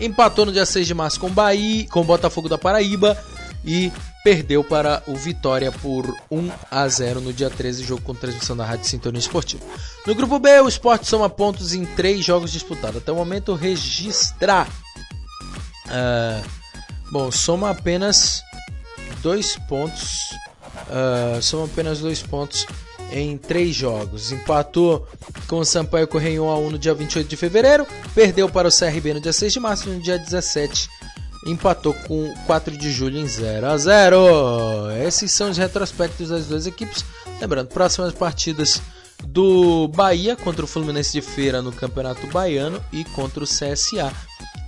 [0.00, 3.18] Empatou no dia 6 de março com Bahia, com Botafogo da Paraíba
[3.64, 3.92] e
[4.28, 8.62] perdeu para o Vitória por 1 a 0 no dia 13, jogo com transmissão da
[8.62, 9.64] Rádio Sintonia Esportiva.
[10.06, 12.98] No grupo B, o Sport soma pontos em 3 jogos disputados.
[12.98, 14.66] Até o momento, registra.
[15.88, 16.42] ah,
[17.10, 18.42] bom, soma apenas
[19.22, 20.28] 2 pontos
[20.90, 22.66] ah, soma apenas dois pontos
[23.10, 24.30] em três jogos.
[24.30, 25.08] Empatou
[25.46, 28.68] com o Sampaio Correia em 1 a 1 no dia 28 de fevereiro, perdeu para
[28.68, 30.97] o CRB no dia 6 de março e no dia 17
[31.48, 34.18] empatou com 4 de julho em 0 a 0.
[35.06, 37.04] Esses são os retrospectos das duas equipes.
[37.40, 38.80] Lembrando, próximas partidas
[39.24, 44.12] do Bahia contra o Fluminense de Feira no Campeonato Baiano e contra o CSA.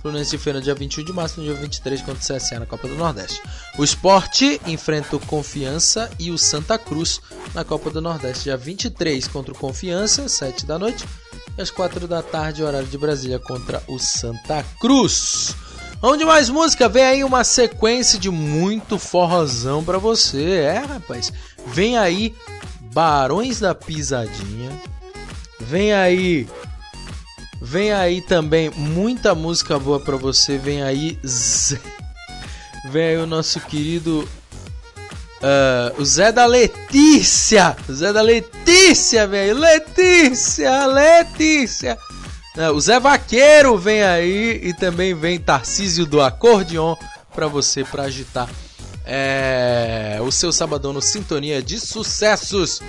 [0.01, 2.65] Fluminense de Feira no dia 21 de março, no dia 23 contra o CSA na
[2.65, 3.41] Copa do Nordeste.
[3.77, 7.21] O Sport enfrenta o Confiança e o Santa Cruz
[7.53, 11.05] na Copa do Nordeste, dia 23 contra o Confiança, 7 da noite,
[11.55, 15.55] e às 4 da tarde, horário de Brasília, contra o Santa Cruz.
[16.01, 20.61] Vamos de mais música, vem aí uma sequência de muito forrozão pra você.
[20.61, 21.31] É, rapaz.
[21.67, 22.35] Vem aí
[22.91, 24.71] Barões da Pisadinha.
[25.59, 26.47] Vem aí
[27.61, 30.57] Vem aí também muita música boa pra você.
[30.57, 31.79] Vem aí Zé...
[32.89, 34.27] Vem aí o nosso querido
[35.43, 37.75] ah, o Zé da Letícia.
[37.91, 39.57] Zé da Letícia, velho.
[39.57, 41.97] Letícia, Letícia.
[42.55, 46.95] Não, o Zé Vaqueiro vem aí e também vem Tarcísio do Acordeon
[47.33, 48.49] pra você pra agitar
[49.05, 52.81] é, o seu sabadão no Sintonia de Sucessos.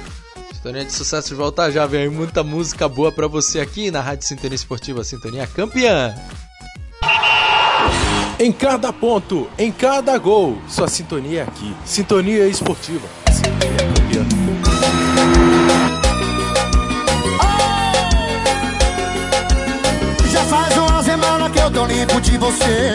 [0.52, 4.26] Sintonia de Sucessos volta já, vem aí muita música boa pra você aqui na Rádio
[4.26, 6.14] Sintonia Esportiva Sintonia Campeã.
[8.38, 11.76] Em cada ponto, em cada gol, sua sintonia é aqui.
[11.84, 13.21] Sintonia esportiva.
[21.92, 22.94] Limpo de você.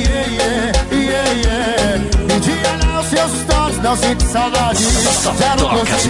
[0.00, 2.00] Yeah, yeah, yeah, yeah.
[2.34, 4.82] E de olhar os seus stories, não sinto saudade.
[4.82, 6.08] Zero vontade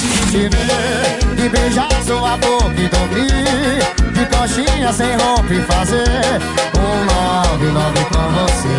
[0.00, 1.36] de te ver.
[1.36, 3.78] De beijar sua boca e dormir.
[4.12, 6.40] De coxinha sem roupa e fazer
[6.76, 8.78] um love, love com você.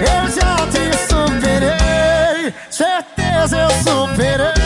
[0.00, 4.58] Eu já te superei, certeza eu superei.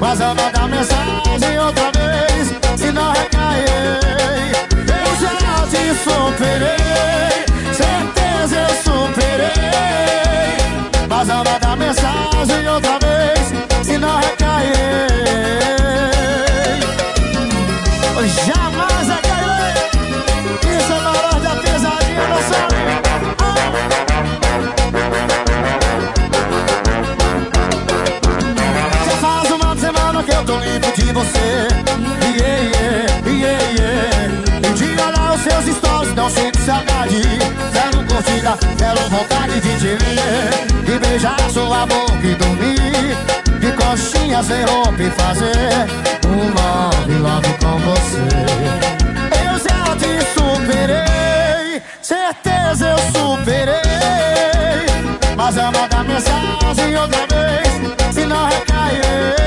[0.00, 1.89] Mas eu vou dar mensagem outra
[37.10, 37.38] saudade.
[37.72, 40.84] Zero curtida, zero vontade de te ver.
[40.84, 43.16] De beijar sua boca e dormir.
[43.60, 45.86] De coxinha sem roupa e fazer
[46.26, 48.28] um love, love com você.
[49.44, 53.80] Eu já te superei, certeza eu superei.
[55.36, 59.39] Mas eu mando a mensagem outra vez, se não recairei.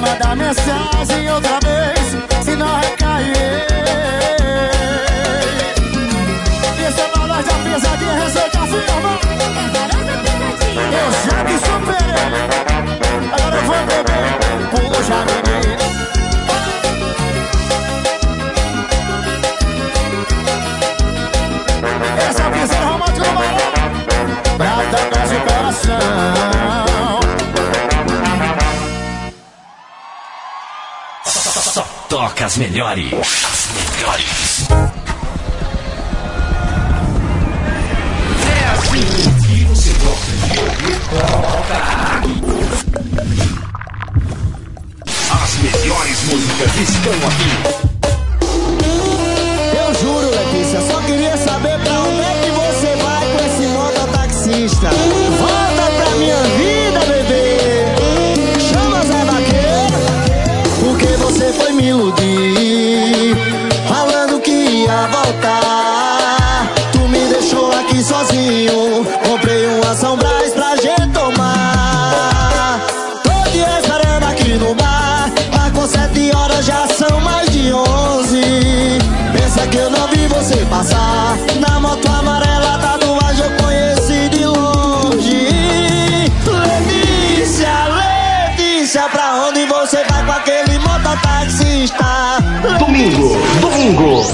[0.00, 1.19] Mas eu mando a mensagem
[32.20, 33.14] toca as melhores.
[33.14, 34.68] As melhores.
[38.46, 39.04] É assim
[39.46, 41.00] que você gosta de ouvir.
[41.08, 41.78] Toca.
[45.32, 47.89] As melhores músicas estão aqui.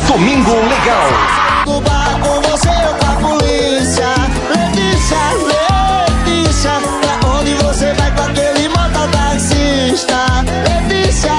[0.08, 1.10] Domingo, Legal.
[1.66, 4.06] No bar com você ou com a polícia
[4.48, 5.18] Letícia,
[6.24, 11.32] Letícia Pra onde você vai com aquele mototaxista Letícia,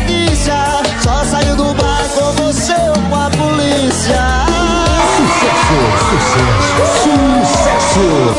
[0.00, 4.22] Letícia Só saiu do bar com você ou com a polícia
[5.16, 7.10] Sucesso, sucesso,
[7.44, 8.35] sucesso.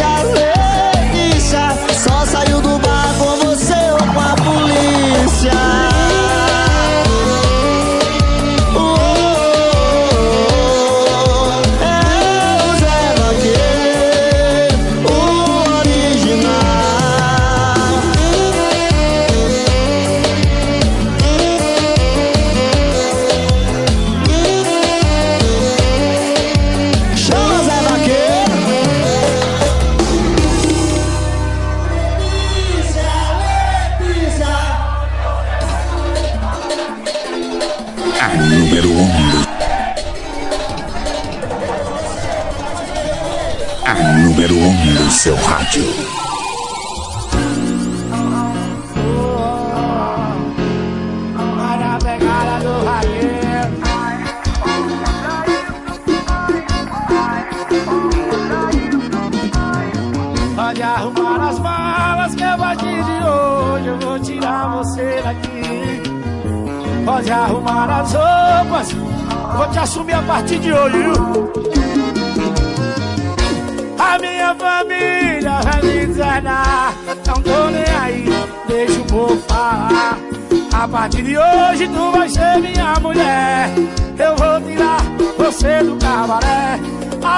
[0.00, 0.29] Letícia,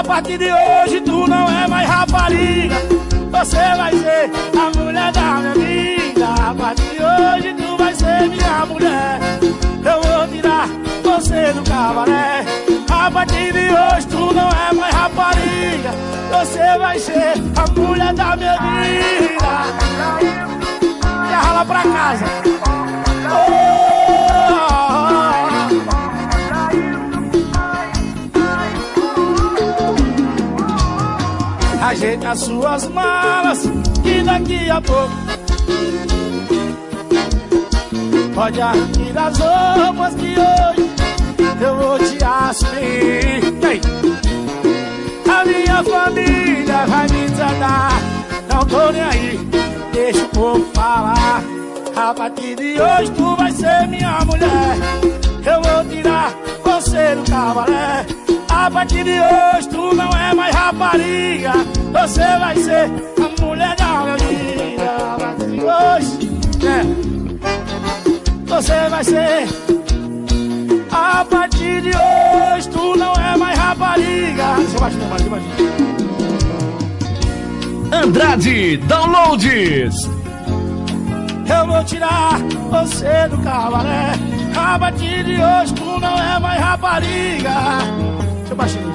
[0.02, 2.74] A partir de hoje tu não é mais rapariga,
[3.30, 6.26] você vai ser a mulher da minha vida.
[6.26, 10.66] A partir de hoje tu vai ser minha mulher, eu vou tirar
[11.04, 12.44] você do cabaré.
[12.90, 15.90] A partir de hoje tu não é mais rapariga,
[16.32, 19.38] você vai ser a mulher da minha vida.
[21.30, 22.24] Já rala pra casa.
[23.30, 23.61] Oh!
[32.02, 33.62] Ajeite as suas malas
[34.02, 35.12] que daqui a pouco
[38.34, 40.90] pode arrumar as roupas que hoje
[41.60, 43.52] eu vou te assumir.
[45.30, 47.92] A minha família vai me desandar,
[48.52, 49.38] não tô nem aí,
[49.92, 51.40] deixa o povo falar.
[51.94, 54.76] A partir de hoje tu vai ser minha mulher,
[55.46, 56.34] eu vou tirar
[56.64, 57.91] você do cabaré.
[58.72, 61.52] A partir de hoje tu não é mais rapariga,
[61.92, 64.90] você vai ser a mulher da minha vida.
[65.12, 66.30] A partir de hoje,
[66.66, 66.82] é,
[68.46, 69.46] você vai ser
[70.90, 74.56] a partir de hoje tu não é mais rapariga.
[74.80, 75.40] Baixar, baixar.
[77.92, 80.08] Andrade Downloads.
[81.46, 82.38] Eu vou tirar
[82.70, 84.14] você do cabaré.
[84.56, 88.21] A partir de hoje tu não é mais rapariga.
[88.52, 88.92] Eu deixa eu.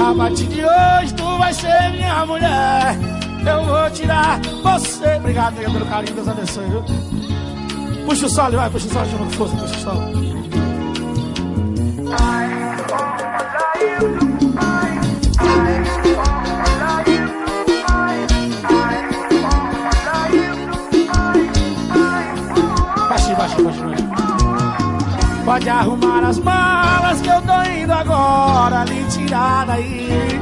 [0.00, 2.96] A partir de hoje tu vai ser minha mulher.
[3.44, 5.16] Eu vou tirar você.
[5.16, 6.84] Obrigado, pelo carinho, Deus abençoe, viu?
[8.06, 10.02] Puxa o solo, vai, puxa o solo de novo, força, puxa o solo.
[23.08, 24.02] Baixinho, baixinho, baixinho.
[25.44, 26.38] Pode arrumar as
[27.12, 30.40] malas que eu tô indo agora lhe tirar daí.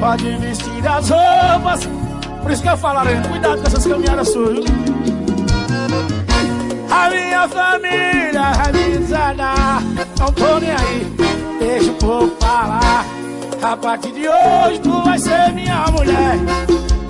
[0.00, 1.88] Pode vestir as roupas.
[2.42, 4.64] Por isso que eu falo, Arena, cuidado com essas caminhadas suas?
[6.90, 9.82] A minha família me desandar
[10.18, 11.16] Não tô nem aí,
[11.60, 13.04] deixa o povo falar
[13.62, 16.38] A partir de hoje tu vai ser minha mulher.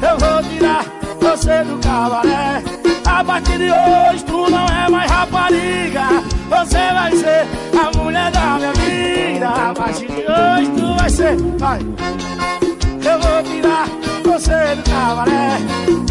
[0.02, 0.84] Eu vou tirar
[1.20, 2.77] você do cabaré.
[3.10, 6.06] A partir de hoje tu não é mais rapariga.
[6.48, 7.46] Você vai ser
[7.76, 9.48] a mulher da minha vida.
[9.48, 11.36] A partir de hoje tu vai ser.
[11.58, 11.80] Vai.
[11.80, 13.86] Eu vou tirar
[14.24, 15.58] você do cabaré.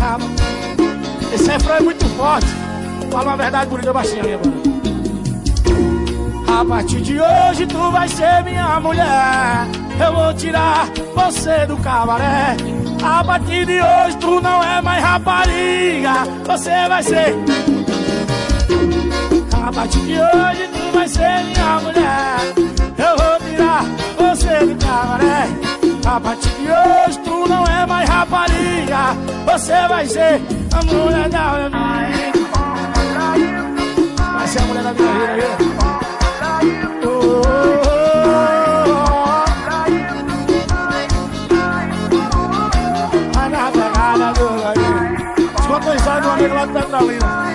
[0.02, 0.18] Ah,
[1.34, 2.48] Esse refrão é muito forte.
[3.12, 4.78] Fala uma verdade bonita baixinha, minha mano.
[6.60, 9.68] A partir de hoje tu vai ser minha mulher.
[10.04, 12.58] Eu vou tirar você do cabaré.
[13.04, 16.14] A partir de hoje tu não é mais rapariga.
[16.46, 17.36] Você vai ser.
[19.66, 22.40] A partir de hoje tu vai ser minha mulher.
[22.98, 23.84] Eu vou tirar
[24.18, 25.48] você do cabaré.
[26.06, 29.16] A partir de hoje tu não é mais rapariga.
[29.46, 30.42] Você vai ser
[30.74, 32.48] a mulher da minha vida.
[34.34, 35.78] Vai ser a mulher da minha vida, viu?
[36.42, 37.77] Vai
[46.58, 47.54] ensaio do amigo lá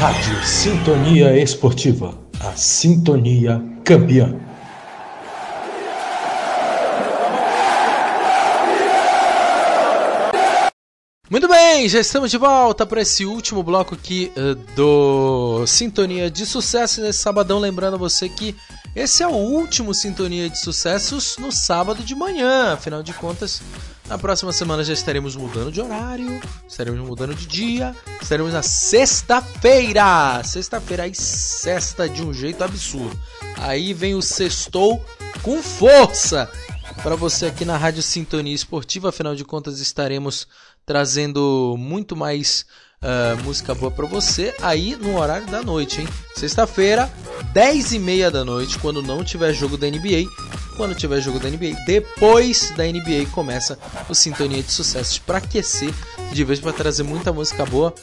[0.00, 2.14] Rádio Sintonia Esportiva.
[2.40, 4.34] A sintonia campeã.
[11.30, 16.46] Muito bem, já estamos de volta para esse último bloco aqui eh, do Sintonia de
[16.46, 17.58] Sucesso nesse sabadão.
[17.58, 18.56] Lembrando você que
[18.96, 22.72] esse é o último Sintonia de Sucessos no sábado de manhã.
[22.72, 23.60] Afinal de contas,
[24.08, 30.42] na próxima semana já estaremos mudando de horário, estaremos mudando de dia, estaremos na sexta-feira.
[30.42, 33.18] Sexta-feira aí sexta de um jeito absurdo.
[33.58, 35.04] Aí vem o sextou
[35.42, 36.50] com força
[37.02, 39.08] para você aqui na Rádio Sintonia Esportiva.
[39.08, 40.46] Afinal de contas, estaremos
[40.90, 42.66] trazendo muito mais
[43.00, 46.08] ah, música boa para você aí no horário da noite, hein?
[46.34, 47.08] Sexta-feira,
[47.52, 50.24] 10 e meia da noite, quando não tiver jogo da NBA.
[50.76, 53.78] Quando tiver jogo da NBA, depois da NBA começa
[54.08, 55.94] o Sintonia de Sucessos para aquecer,
[56.32, 57.94] de vez para trazer muita música boa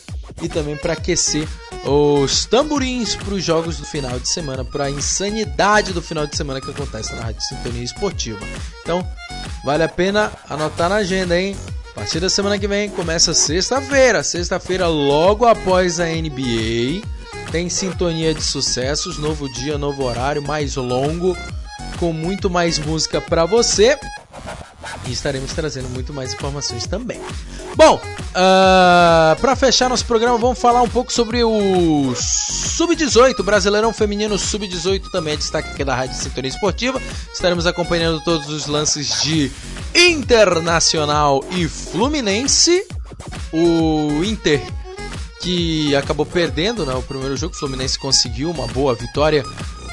[0.42, 1.46] e também para aquecer
[1.84, 6.38] os tamborins para os jogos do final de semana, para a insanidade do final de
[6.38, 8.40] semana que acontece na Rádio Sintonia Esportiva.
[8.82, 9.06] Então,
[9.66, 11.54] vale a pena anotar na agenda, hein?
[11.98, 14.22] A partir da semana que vem começa sexta-feira.
[14.22, 17.02] Sexta-feira, logo após a NBA,
[17.52, 21.36] tem sintonia de sucessos, novo dia, novo horário, mais longo,
[22.00, 23.98] com muito mais música para você.
[25.08, 27.20] E estaremos trazendo muito mais informações também.
[27.78, 28.02] Bom,
[29.40, 35.36] para fechar nosso programa, vamos falar um pouco sobre o Sub-18, Brasileirão Feminino Sub-18, também
[35.36, 37.00] é destaque aqui da Rádio Sintonia Esportiva.
[37.32, 39.52] Estaremos acompanhando todos os lances de
[39.94, 42.84] Internacional e Fluminense.
[43.54, 44.60] O Inter
[45.40, 49.44] que acabou perdendo né, o primeiro jogo, o Fluminense conseguiu uma boa vitória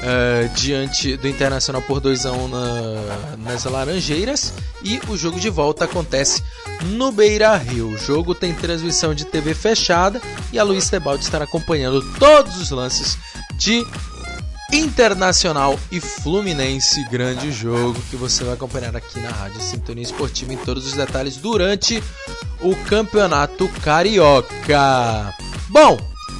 [0.01, 5.49] eh, diante do Internacional por 2 a 1 na, nas Laranjeiras e o jogo de
[5.49, 6.43] volta acontece
[6.83, 7.89] no Beira Rio.
[7.89, 10.21] O jogo tem transmissão de TV fechada
[10.51, 13.17] e a Luiz Tebaldi estará acompanhando todos os lances
[13.55, 13.85] de
[14.73, 20.57] Internacional e Fluminense, grande jogo que você vai acompanhar aqui na Rádio Sintonia Esportiva em
[20.57, 22.03] todos os detalhes durante
[22.61, 25.33] o Campeonato Carioca.
[25.69, 25.97] Bom,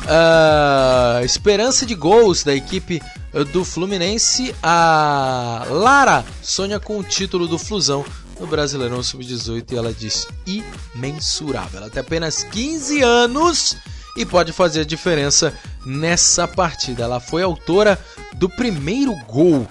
[0.08, 3.02] ah, esperança de gols da equipe
[3.44, 8.06] do Fluminense, a Lara sonha com o título do Flusão
[8.40, 11.82] no Brasileirão Sub-18 e ela diz imensurável.
[11.82, 13.76] Ela tem apenas 15 anos
[14.16, 15.54] e pode fazer a diferença
[15.86, 17.04] nessa partida.
[17.04, 18.00] Ela foi autora
[18.36, 19.68] do primeiro gol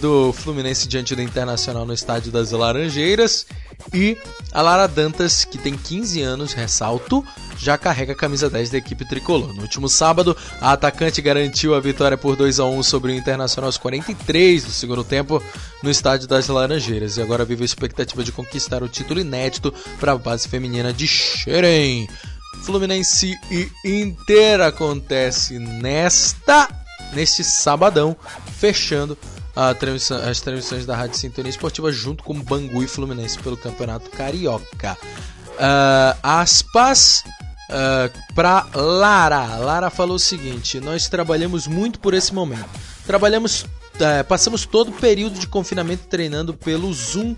[0.00, 3.46] do Fluminense diante do Internacional no Estádio das Laranjeiras
[3.92, 4.16] e
[4.52, 7.24] a Lara Dantas, que tem 15 anos, ressalto,
[7.58, 9.52] já carrega a camisa 10 da equipe tricolor.
[9.52, 13.68] No último sábado, a atacante garantiu a vitória por 2 a 1 sobre o Internacional
[13.68, 15.42] aos 43 do segundo tempo
[15.82, 20.12] no Estádio das Laranjeiras e agora vive a expectativa de conquistar o título inédito para
[20.12, 22.08] a base feminina de Xerém.
[22.62, 26.68] Fluminense e Inter acontece nesta
[27.12, 28.16] neste sabadão,
[28.58, 29.16] fechando
[29.78, 34.96] transmissão- as transmissões da Rádio Sintonia Esportiva junto com Bangu e Fluminense pelo Campeonato Carioca.
[35.58, 37.24] Ah, aspas
[38.34, 39.56] para Lara.
[39.56, 42.68] Lara falou o seguinte: nós trabalhamos muito por esse momento.
[43.06, 43.66] Trabalhamos,
[44.00, 47.34] eh, passamos todo o período de confinamento treinando pelo Zoom,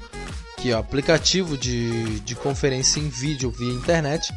[0.59, 4.33] que é o aplicativo de, de conferência em vídeo via internet,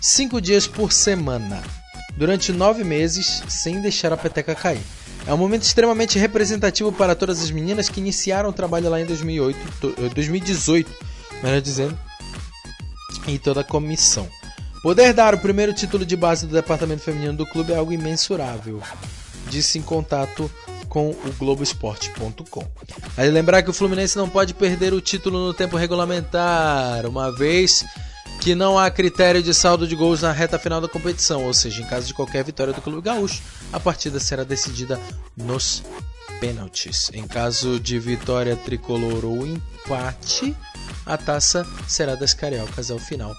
[0.00, 1.62] cinco dias por semana,
[2.16, 4.82] durante nove meses, sem deixar a peteca cair.
[5.26, 9.06] É um momento extremamente representativo para todas as meninas que iniciaram o trabalho lá em
[9.06, 10.90] 2008, to- eh, 2018,
[11.42, 11.96] melhor dizendo,
[13.28, 14.28] e toda a comissão.
[14.82, 18.82] Poder dar o primeiro título de base do departamento feminino do clube é algo imensurável,
[19.48, 20.50] disse em contato
[20.88, 22.66] com o Globoesporte.com.
[23.16, 27.84] Aí lembrar que o Fluminense não pode perder o título no tempo regulamentar, uma vez
[28.42, 31.80] que não há critério de saldo de gols na reta final da competição, ou seja,
[31.80, 33.40] em caso de qualquer vitória do Clube Gaúcho,
[33.72, 34.98] a partida será decidida
[35.36, 35.84] nos
[36.40, 37.08] pênaltis.
[37.14, 40.56] Em caso de vitória tricolor ou empate,
[41.06, 43.32] a taça será das cariocas ao final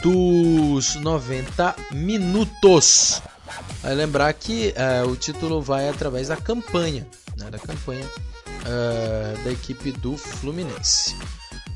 [0.00, 3.20] dos 90 minutos.
[3.82, 7.04] Vai lembrar que eh, o título vai através da campanha,
[7.36, 8.08] né, da campanha
[8.64, 11.16] eh, da equipe do Fluminense.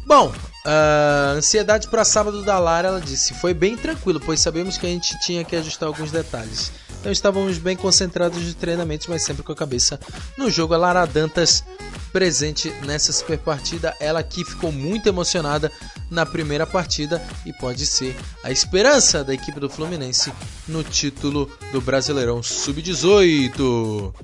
[0.09, 4.87] Bom, uh, ansiedade para sábado da Lara, ela disse, foi bem tranquilo, pois sabemos que
[4.87, 6.73] a gente tinha que ajustar alguns detalhes.
[7.01, 9.99] Então estávamos bem concentrados de treinamentos, mas sempre com a cabeça
[10.37, 10.75] no jogo.
[10.75, 11.65] A Lara Dantas
[12.13, 15.71] presente nessa super partida, ela que ficou muito emocionada
[16.11, 20.33] na primeira partida e pode ser a esperança da equipe do Fluminense
[20.67, 24.15] no título do Brasileirão Sub-18.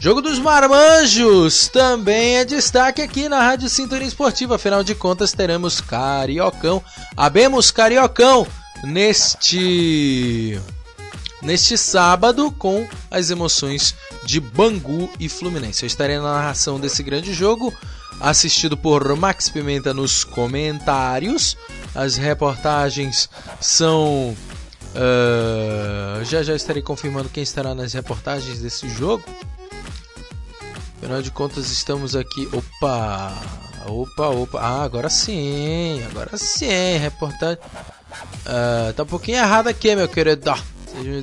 [0.00, 4.54] Jogo dos Marmanjos também é destaque aqui na Rádio Sintonia Esportiva.
[4.54, 6.82] Afinal de contas, teremos Cariocão.
[7.16, 8.46] Abemos Cariocão
[8.84, 10.60] neste
[11.42, 15.84] neste sábado com as emoções de Bangu e Fluminense.
[15.84, 17.72] Eu estarei na narração desse grande jogo,
[18.20, 21.56] assistido por Max Pimenta nos comentários.
[21.94, 23.28] As reportagens
[23.60, 24.36] são.
[24.94, 29.24] Uh, já já estarei confirmando quem estará nas reportagens desse jogo.
[30.96, 32.48] Afinal de contas, estamos aqui.
[32.52, 33.32] Opa!
[33.86, 34.60] Opa, opa.
[34.60, 36.02] Ah, agora sim.
[36.10, 36.98] Agora sim.
[36.98, 37.58] Reportagem.
[38.44, 40.52] Uh, tá um pouquinho errado aqui, meu querido.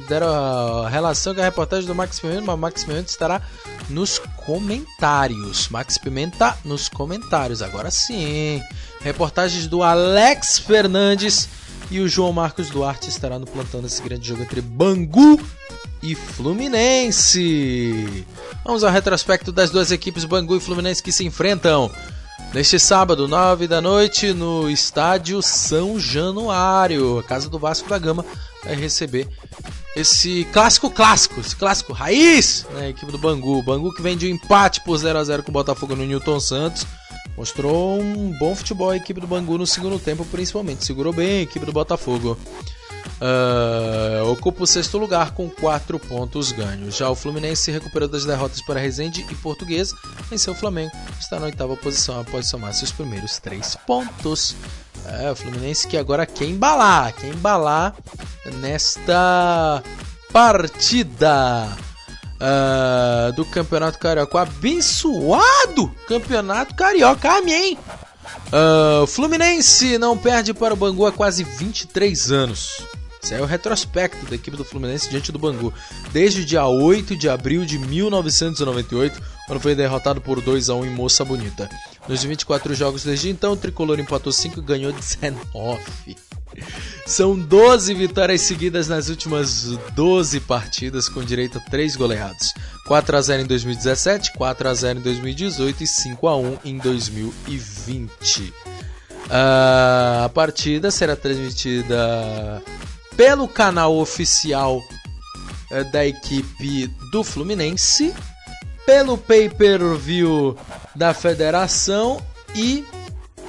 [0.07, 3.41] Deram a relação com a reportagem do Max Pimenta, mas Max Pimenta estará
[3.89, 5.69] nos comentários.
[5.69, 7.61] Max Pimenta nos comentários.
[7.61, 8.61] Agora sim.
[9.01, 11.47] Reportagens do Alex Fernandes
[11.91, 15.39] e o João Marcos Duarte estará no plantão desse grande jogo entre Bangu
[16.01, 18.25] e Fluminense.
[18.63, 21.91] Vamos ao retrospecto das duas equipes Bangu e Fluminense que se enfrentam
[22.53, 27.23] neste sábado, 9 da noite, no estádio São Januário.
[27.27, 28.25] Casa do Vasco da Gama
[28.65, 29.27] vai receber
[29.95, 33.63] esse clássico clássico, esse clássico raiz, né, equipe do Bangu.
[33.63, 36.39] Bangu que vem de um empate por 0 a 0 com o Botafogo no Newton
[36.39, 36.85] Santos.
[37.37, 40.85] Mostrou um bom futebol a equipe do Bangu no segundo tempo, principalmente.
[40.85, 42.37] Segurou bem a equipe do Botafogo.
[43.15, 46.97] Uh, ocupa o sexto lugar com 4 pontos ganhos.
[46.97, 49.95] Já o Fluminense se recuperou das derrotas para Resende e Portuguesa,
[50.29, 54.55] venceu o Flamengo, está na oitava posição após somar seus primeiros 3 pontos.
[55.07, 57.93] É, o Fluminense que agora quer embalar, quer embalar
[58.59, 59.83] nesta
[60.31, 61.77] partida
[62.35, 64.37] uh, do Campeonato Carioca.
[64.37, 67.77] O abençoado Campeonato Carioca, amém!
[68.47, 72.81] Uh, Fluminense não perde para o Bangu há quase 23 anos.
[73.21, 75.73] Esse é o retrospecto da equipe do Fluminense diante do Bangu.
[76.11, 80.85] Desde o dia 8 de abril de 1998, quando foi derrotado por 2 a 1
[80.85, 81.69] em Moça Bonita.
[82.07, 85.81] Nos 24 jogos desde então, o tricolor empatou 5 e ganhou 19.
[87.05, 92.53] São 12 vitórias seguidas nas últimas 12 partidas, com direito a 3 goleados:
[92.87, 96.77] 4 a 0 em 2017, 4 a 0 em 2018 e 5 a 1 em
[96.77, 98.53] 2020.
[99.29, 102.63] a partida será transmitida
[103.15, 104.81] pelo canal oficial
[105.71, 108.13] eh, da equipe do Fluminense,
[108.85, 110.57] pelo pay-per-view
[110.95, 112.21] da federação
[112.53, 112.85] e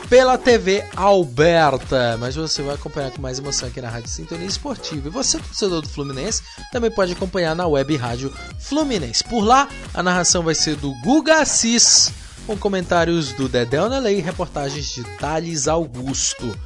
[0.08, 2.16] pela TV Alberta.
[2.18, 5.08] Mas você vai acompanhar com mais emoção aqui na Rádio Sintonia Esportiva.
[5.08, 9.24] E você, torcedor do Fluminense, também pode acompanhar na web Rádio Fluminense.
[9.24, 12.12] Por lá, a narração vai ser do Guga Assis,
[12.46, 16.56] com comentários do Dedé Nelei e reportagens de Thales Augusto.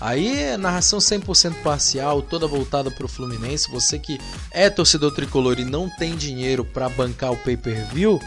[0.00, 3.70] Aí, narração 100% parcial, toda voltada para o Fluminense.
[3.70, 4.20] Você que
[4.50, 8.20] é torcedor tricolor e não tem dinheiro para bancar o pay-per-view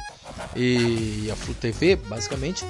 [0.56, 2.66] e a Flu TV, basicamente,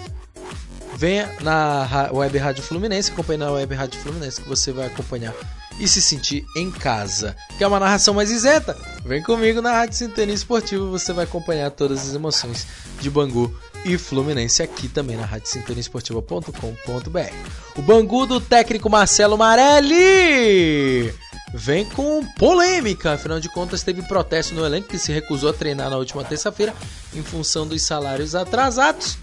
[0.95, 5.33] venha na Web Rádio Fluminense, acompanhe na Web Rádio Fluminense que você vai acompanhar
[5.79, 7.35] e se sentir em casa.
[7.57, 8.77] Quer uma narração mais isenta?
[9.05, 12.67] Vem comigo na Rádio Sintonia Esportiva, você vai acompanhar todas as emoções
[12.99, 17.33] de Bangu e Fluminense aqui também na radiosintoniaesportiva.com.br.
[17.75, 21.13] O Bangu do técnico Marcelo Marelli
[21.53, 25.89] vem com polêmica, afinal de contas teve protesto no elenco que se recusou a treinar
[25.89, 26.73] na última terça-feira
[27.13, 29.17] em função dos salários atrasados.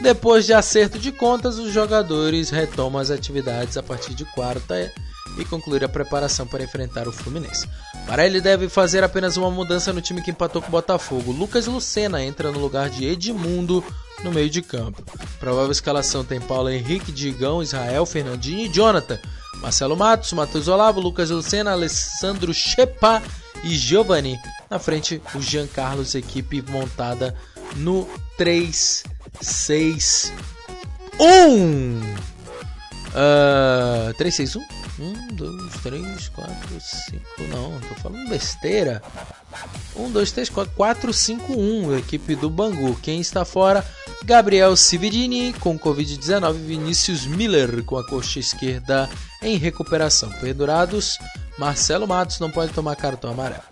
[0.00, 4.90] Depois de acerto de contas, os jogadores retomam as atividades a partir de quarta
[5.38, 7.68] e concluir a preparação para enfrentar o Fluminense.
[8.06, 11.30] Para ele deve fazer apenas uma mudança no time que empatou com o Botafogo.
[11.30, 13.84] Lucas Lucena entra no lugar de Edmundo
[14.24, 15.02] no meio de campo.
[15.38, 19.18] Provável escalação tem Paulo Henrique, Digão, Israel, Fernandinho e Jonathan.
[19.60, 23.22] Marcelo Matos, Matheus Olavo, Lucas Lucena, Alessandro Chepa
[23.62, 24.38] e Giovanni.
[24.68, 27.34] Na frente, o Jean Carlos, equipe montada
[27.76, 28.08] no
[28.38, 30.32] 3-6-1.
[33.14, 34.79] Ah, 361?
[35.00, 37.24] 1, 2, 3, 4, 5.
[37.48, 39.02] Não, tô falando besteira.
[39.96, 41.98] 1, 2, 3, 4, 4, 5, 1.
[41.98, 42.94] Equipe do Bangu.
[42.96, 43.84] Quem está fora?
[44.24, 46.52] Gabriel Cividini com Covid-19.
[46.52, 49.08] Vinícius Miller com a coxa esquerda
[49.42, 50.30] em recuperação.
[50.40, 51.18] Pendurados.
[51.58, 53.62] Marcelo Matos não pode tomar cartão amarelo.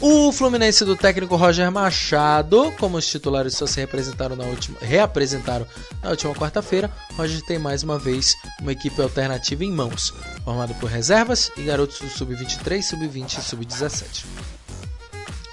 [0.00, 5.66] O Fluminense do técnico Roger Machado, como os titulares só se representaram na última, reapresentaram
[6.02, 10.12] na última quarta-feira, Roger tem mais uma vez uma equipe alternativa em mãos,
[10.44, 14.24] formada por reservas e garotos do sub-23, sub-20 e sub-17.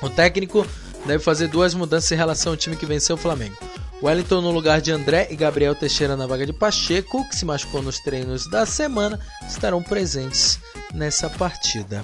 [0.01, 0.65] O técnico
[1.05, 3.55] deve fazer duas mudanças em relação ao time que venceu o Flamengo.
[4.01, 7.84] Wellington no lugar de André e Gabriel Teixeira na vaga de Pacheco, que se machucou
[7.84, 10.59] nos treinos da semana, estarão presentes
[10.93, 12.03] nessa partida.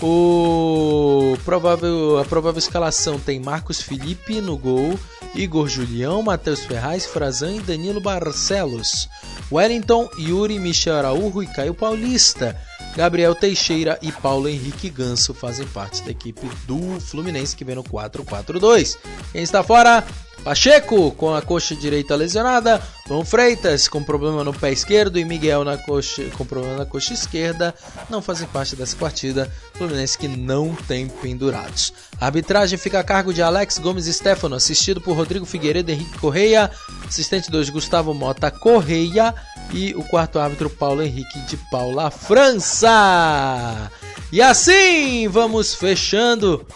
[0.00, 4.98] O provável, a provável escalação tem Marcos Felipe no gol,
[5.34, 9.08] Igor Julião, Matheus Ferraz, Frazan e Danilo Barcelos.
[9.50, 12.56] Wellington, Yuri, Michel Araújo e Caio Paulista.
[12.96, 17.82] Gabriel Teixeira e Paulo Henrique Ganso fazem parte da equipe do Fluminense que vem no
[17.82, 18.96] 4-4-2.
[19.32, 20.04] Quem está fora?
[20.44, 25.64] Pacheco com a coxa direita lesionada, João Freitas com problema no pé esquerdo e Miguel
[25.64, 27.74] na coxa, com problema na coxa esquerda
[28.10, 29.50] não fazem parte dessa partida.
[29.72, 31.94] Fluminense que não tem pendurados.
[32.20, 36.70] A arbitragem fica a cargo de Alex Gomes Stefano, assistido por Rodrigo Figueiredo Henrique Correia,
[37.08, 39.34] assistente 2 Gustavo Mota Correia
[39.72, 43.90] e o quarto árbitro Paulo Henrique de Paula França.
[44.32, 46.66] E assim vamos fechando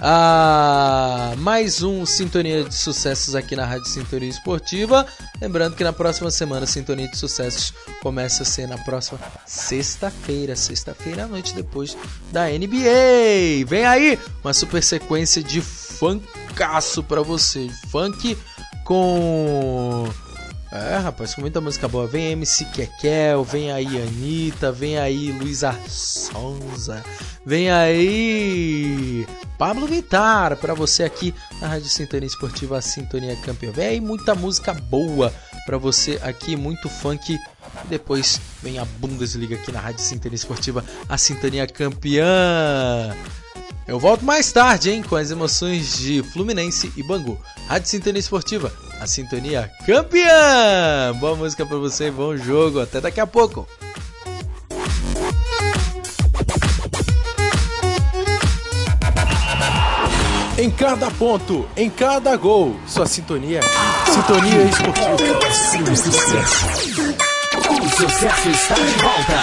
[0.00, 5.06] a mais um Sintonia de Sucessos aqui na Rádio Sintonia Esportiva.
[5.40, 11.24] Lembrando que na próxima semana, Sintonia de Sucessos começa a ser na próxima sexta-feira, sexta-feira
[11.24, 11.96] à noite depois
[12.32, 13.64] da NBA.
[13.66, 17.70] Vem aí uma super sequência de funkaço pra você.
[17.90, 18.36] Funk
[18.84, 20.08] com.
[20.74, 22.04] É, rapaz, com muita música boa.
[22.04, 27.00] Vem MC Kekel, vem aí Anitta, vem aí Luísa Sonza,
[27.46, 29.24] vem aí
[29.56, 33.70] Pablo Vittar pra você aqui na Rádio Sintonia Esportiva, a Sintonia Campeã.
[33.70, 35.32] Vem aí muita música boa
[35.64, 37.38] pra você aqui, muito funk.
[37.84, 43.14] Depois vem a Bundesliga aqui na Rádio Sintonia Esportiva, a Sintonia Campeã.
[43.86, 47.38] Eu volto mais tarde, hein, com as emoções de Fluminense e Bangu.
[47.68, 51.12] Rádio Sintonia Esportiva, a sintonia campeã!
[51.20, 53.68] Boa música pra você, bom jogo, até daqui a pouco!
[60.56, 63.60] Em cada ponto, em cada gol, sua sintonia.
[64.06, 65.16] Sintonia esportiva.
[65.52, 66.66] Seu sucesso.
[67.82, 69.42] O sucesso está de volta.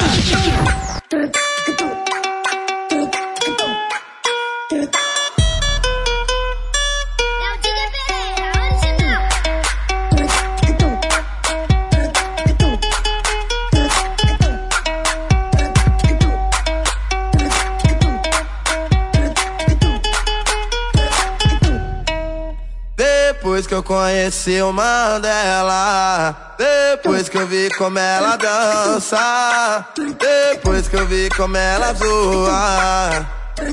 [23.61, 29.85] Depois que eu conheci o Mandela, depois que eu vi como ela dança,
[30.17, 33.27] depois que eu vi como ela zoa,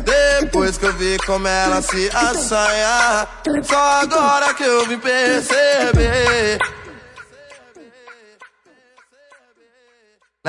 [0.05, 3.27] depois que eu vi como ela se assanha,
[3.63, 6.59] só agora que eu vim perceber.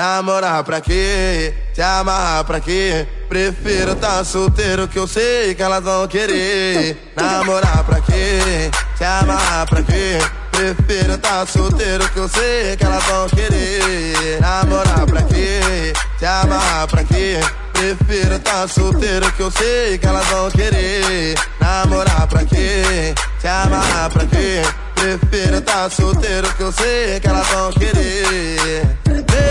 [0.00, 1.52] Namorar pra quê?
[1.74, 3.06] Se amarrar pra quê?
[3.28, 7.12] Prefiro tá solteiro que eu sei que elas vão querer.
[7.14, 8.70] Namorar pra quê?
[8.96, 10.18] Se amarrar pra quê?
[10.52, 14.40] Prefiro tá solteiro que eu sei que elas vão querer.
[14.40, 15.92] Namorar pra quê?
[16.18, 17.38] Se amarrar pra quê?
[17.74, 21.34] Prefiro tá solteiro que eu sei que elas vão querer.
[21.60, 23.14] Namorar pra quê?
[23.38, 24.62] Se amarrar pra quê?
[24.94, 28.99] Prefiro tá solteiro que eu sei que elas vão querer.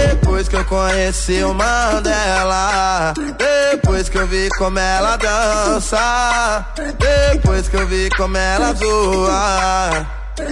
[0.09, 6.65] Depois que eu conheci o Mandela, depois que eu vi como ela dança,
[6.97, 10.07] depois que eu vi como ela zoa.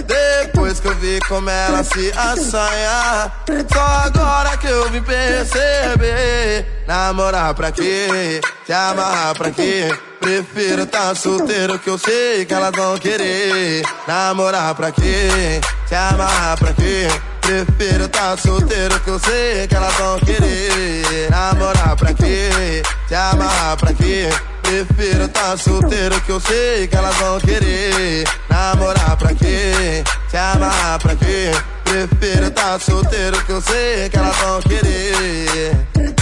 [0.06, 3.32] Depois que eu vi como ela se assanha
[3.72, 8.38] Só agora que eu vim perceber Namorar pra quê?
[8.66, 9.90] Se amarrar pra quê?
[10.28, 15.58] Prefiro tá solteiro que eu sei que elas vão querer Namorar pra quê?
[15.86, 17.08] Se amarrar pra quê?
[17.40, 22.82] Prefiro tá solteiro que eu sei que elas vão querer Namorar pra quê?
[23.08, 24.28] Se amarrar pra quê?
[24.60, 30.04] Prefiro tá solteiro que eu sei que elas vão querer Namorar pra quê?
[30.28, 31.52] Se amarrar pra quê?
[31.84, 36.17] Prefiro tá solteiro que eu sei que elas vão querer.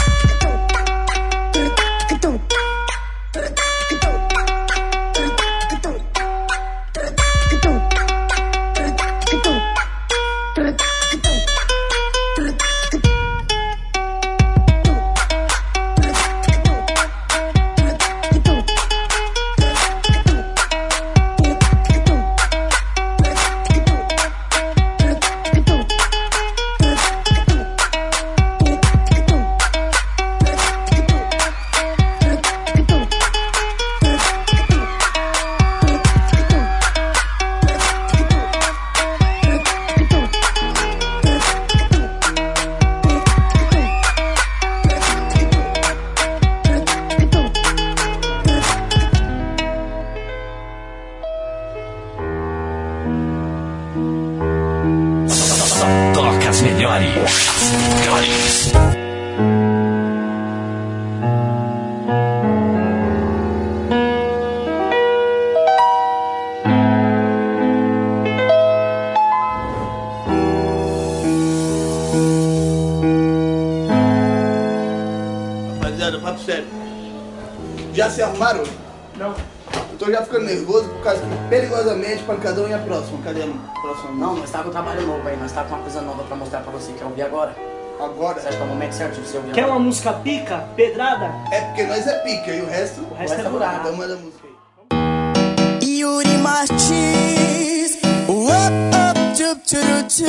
[82.27, 83.19] Pancadão e a próxima.
[83.25, 84.11] Cadê a próxima?
[84.13, 86.37] Não, nós tá com um trabalho novo aí, nós tá com uma coisa nova pra
[86.37, 86.93] mostrar pra você.
[86.93, 87.55] Quer ouvir agora?
[88.01, 88.41] Agora?
[88.41, 89.77] Você acha que é o momento certo de você ouvir Quer agora?
[89.79, 91.33] uma música pica, pedrada?
[91.51, 93.81] É porque nós é pica e o resto, O resto é burado.
[93.81, 95.89] Então manda a música aí.
[95.99, 97.97] Yuri Martins,
[98.29, 100.25] up, up, chup, churu, chu.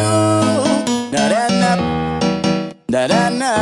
[1.12, 1.78] Narana,
[2.90, 3.54] narana,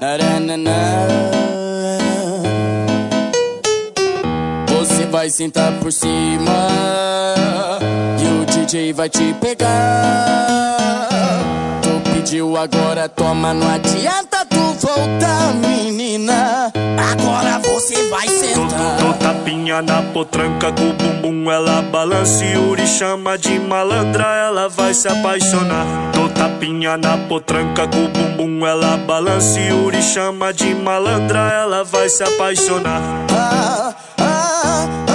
[0.00, 1.28] narana.
[1.30, 1.37] Você
[5.18, 6.52] vai sentar por cima
[8.22, 11.08] e o DJ vai te pegar.
[11.82, 16.72] Tu pediu agora, toma, não adianta tu voltar, menina.
[17.10, 18.98] Agora você vai sentar.
[19.00, 24.68] Dou tapinha na potranca com o bumbum ela balança e Yuri chama de malandra, ela
[24.68, 26.12] vai se apaixonar.
[26.14, 31.82] Dou tapinha na potranca com o bumbum ela balança e Yuri chama de malandra, ela
[31.82, 33.02] vai se apaixonar.
[33.32, 35.07] Ah, ah.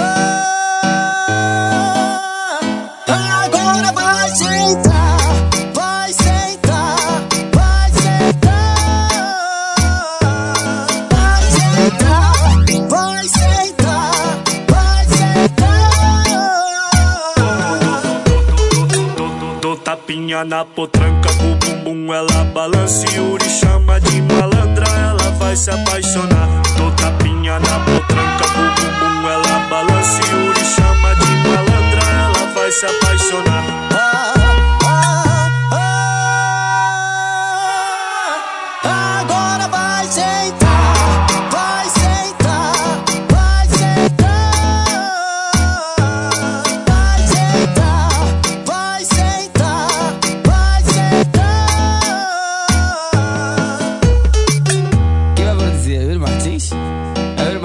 [20.44, 25.70] Na potranca com o bumbum ela balança e Yuri chama de malandra, ela vai se
[25.70, 26.48] apaixonar.
[26.76, 32.52] Dou tapinha na potranca com o bumbum ela balança e Yuri chama de malandra, ela
[32.54, 33.93] vai se apaixonar.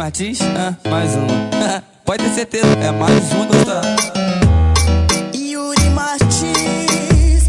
[0.09, 0.39] Martins?
[0.41, 1.27] Ah, mais um.
[2.03, 3.83] Pode ter certeza, é mais um gostar.
[5.35, 7.47] Yuri Martins.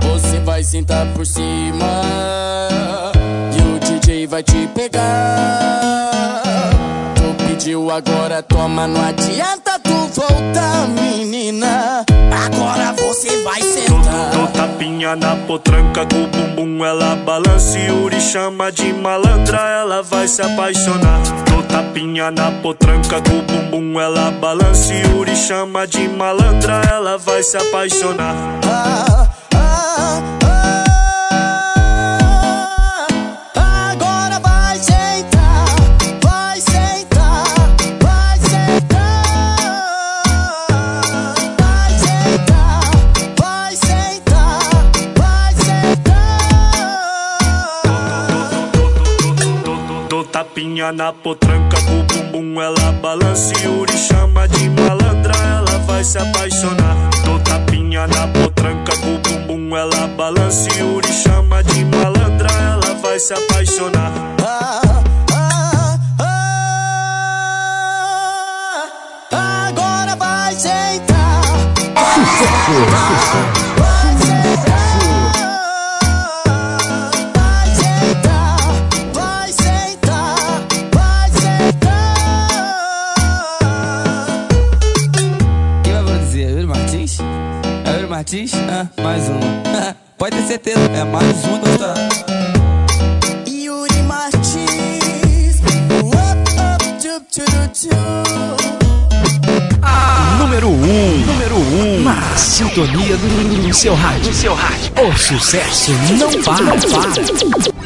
[0.00, 2.02] Você vai sentar por cima
[3.52, 6.10] e o DJ vai te pegar.
[7.14, 12.06] Tu pediu agora, toma, não adianta tu voltar, menina.
[12.48, 14.30] Agora você vai sentar.
[14.32, 20.02] Dou tapinha na potranca com o bumbum ela balança e Yuri chama de malandra, ela
[20.02, 21.20] vai se apaixonar.
[21.50, 27.18] Dou tapinha na potranca com o bumbum ela balança e Yuri chama de malandra, ela
[27.18, 28.34] vai se apaixonar.
[28.64, 30.47] Agora
[50.78, 56.04] Dou tapinha na potranca com bumbum ela balança e Yuri chama de malandra, ela vai
[56.04, 56.94] se apaixonar.
[57.24, 63.18] Dou tapinha na potranca com bumbum ela balança e Yuri chama de malandra, ela vai
[63.18, 64.12] se apaixonar.
[69.32, 71.42] Agora vai sentar.
[71.92, 73.77] Vai
[88.28, 88.52] Martins?
[88.68, 89.40] Ah, mais um.
[90.18, 91.94] Pode ter certeza, é mais um gostar.
[93.46, 95.62] Yuri Martins.
[96.04, 97.24] Up, up,
[97.72, 97.88] tchu.
[100.38, 104.34] Número 1, um, número 1, um, na sintonia do, do seu rádio.
[104.34, 104.92] seu rádio.
[105.08, 107.77] O sucesso não para, não para.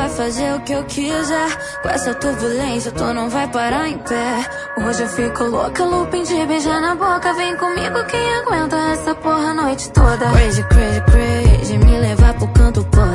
[0.00, 1.50] Vai fazer o que eu quiser.
[1.82, 4.46] Com essa turbulência, tu não vai parar em pé.
[4.78, 7.34] Hoje eu fico louca, looping de beijar na boca.
[7.34, 10.30] Vem comigo, quem aguenta essa porra a noite toda.
[10.30, 11.78] Crazy, crazy, crazy.
[11.78, 13.09] Me levar pro canto pode.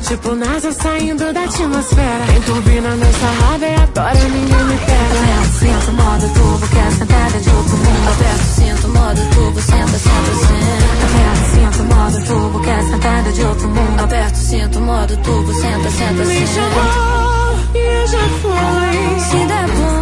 [0.00, 2.26] Tipo NASA saindo da atmosfera.
[2.26, 5.16] Tem turbina nessa raba e agora ninguém me pega.
[5.16, 8.08] Aperta, cinto, modo turbo, quer sentada de outro mundo.
[8.12, 10.86] Aperta, cinto, modo turbo, senta, senta, senta.
[11.06, 14.00] Aperta, cinto, modo turbo, quer sentada de outro mundo.
[14.04, 16.46] Aperta, cinto, modo turbo, senta, senta, Me senta.
[16.46, 19.20] chamou e eu já fui.
[19.20, 19.95] Se der bom,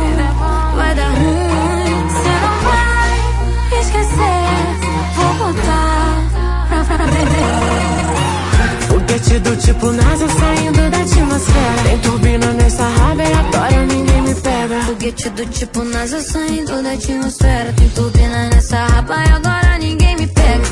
[9.40, 11.82] do tipo NASA saindo da atmosfera.
[11.84, 14.80] Tem turbina nessa raba e agora ninguém me pega.
[14.82, 17.72] Foguete do tipo NASA saindo da atmosfera.
[17.72, 20.64] Tem turbina nessa rapa e agora ninguém me pega.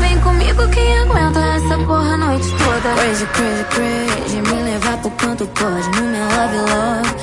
[0.00, 2.94] Vem comigo quem aguenta essa porra a noite toda.
[2.94, 4.40] Crazy, crazy, crazy.
[4.42, 5.88] Me levar pro canto pode.
[5.96, 7.13] No meu love, love.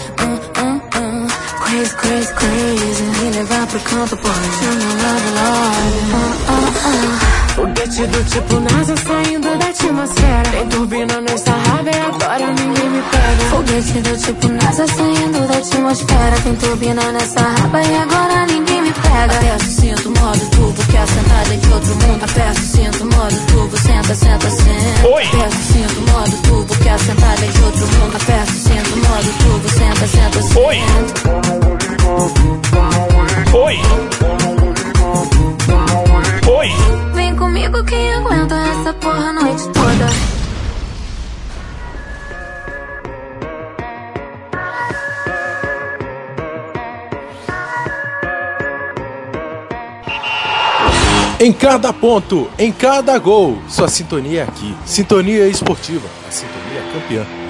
[1.82, 3.04] Crazy, crazy, crazy.
[3.24, 4.16] Me levar pro canto.
[4.16, 6.14] No meu love, love.
[6.14, 6.22] Uh,
[6.52, 7.32] uh, uh.
[7.56, 10.52] Foguete do tipo NASA saindo da atmosfera.
[10.52, 13.44] Tem turbina nessa raba e agora ninguém me pega.
[13.50, 16.42] Foguete do tipo NASA saindo da atmosfera.
[16.44, 19.36] Tem turbina nessa raba e agora ninguém me pega.
[19.38, 22.24] Aperta o cinto, modo turbo, quer sentada de outro mundo.
[22.24, 25.08] Aperta o cinto, modo turbo, senta, senta, senta.
[25.08, 25.24] Oi.
[25.24, 28.16] Aperta o cinto, modo turbo, quer sentada de outro mundo.
[28.16, 30.60] Aperta o cinto, modo turbo, senta, senta, senta.
[30.60, 31.71] Oi.
[33.54, 33.78] Oi.
[36.46, 36.68] Oi.
[37.14, 40.32] Vem comigo quem aguenta essa porra a noite toda.
[51.40, 54.76] Em cada ponto, em cada gol, sua sintonia é aqui.
[54.86, 57.41] Sintonia esportiva, a sintonia campeã.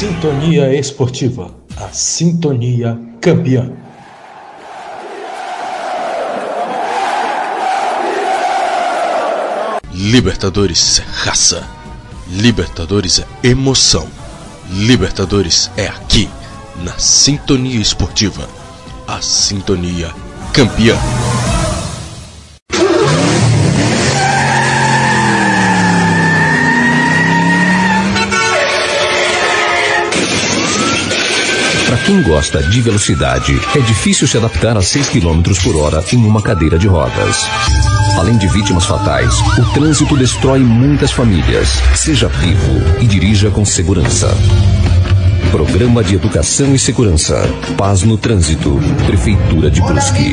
[0.00, 3.70] Sintonia Esportiva, a sintonia campeã.
[9.92, 11.68] Libertadores é raça.
[12.28, 14.08] Libertadores é emoção.
[14.70, 16.30] Libertadores é aqui,
[16.82, 18.48] na Sintonia Esportiva,
[19.06, 20.10] a sintonia
[20.54, 20.96] campeã.
[32.10, 36.42] Quem gosta de velocidade, é difícil se adaptar a 6 km por hora em uma
[36.42, 37.36] cadeira de rodas.
[38.18, 41.68] Além de vítimas fatais, o trânsito destrói muitas famílias.
[41.94, 44.28] Seja vivo e dirija com segurança.
[45.52, 47.48] Programa de Educação e Segurança.
[47.76, 48.80] Paz no Trânsito.
[49.06, 50.32] Prefeitura de Brusque.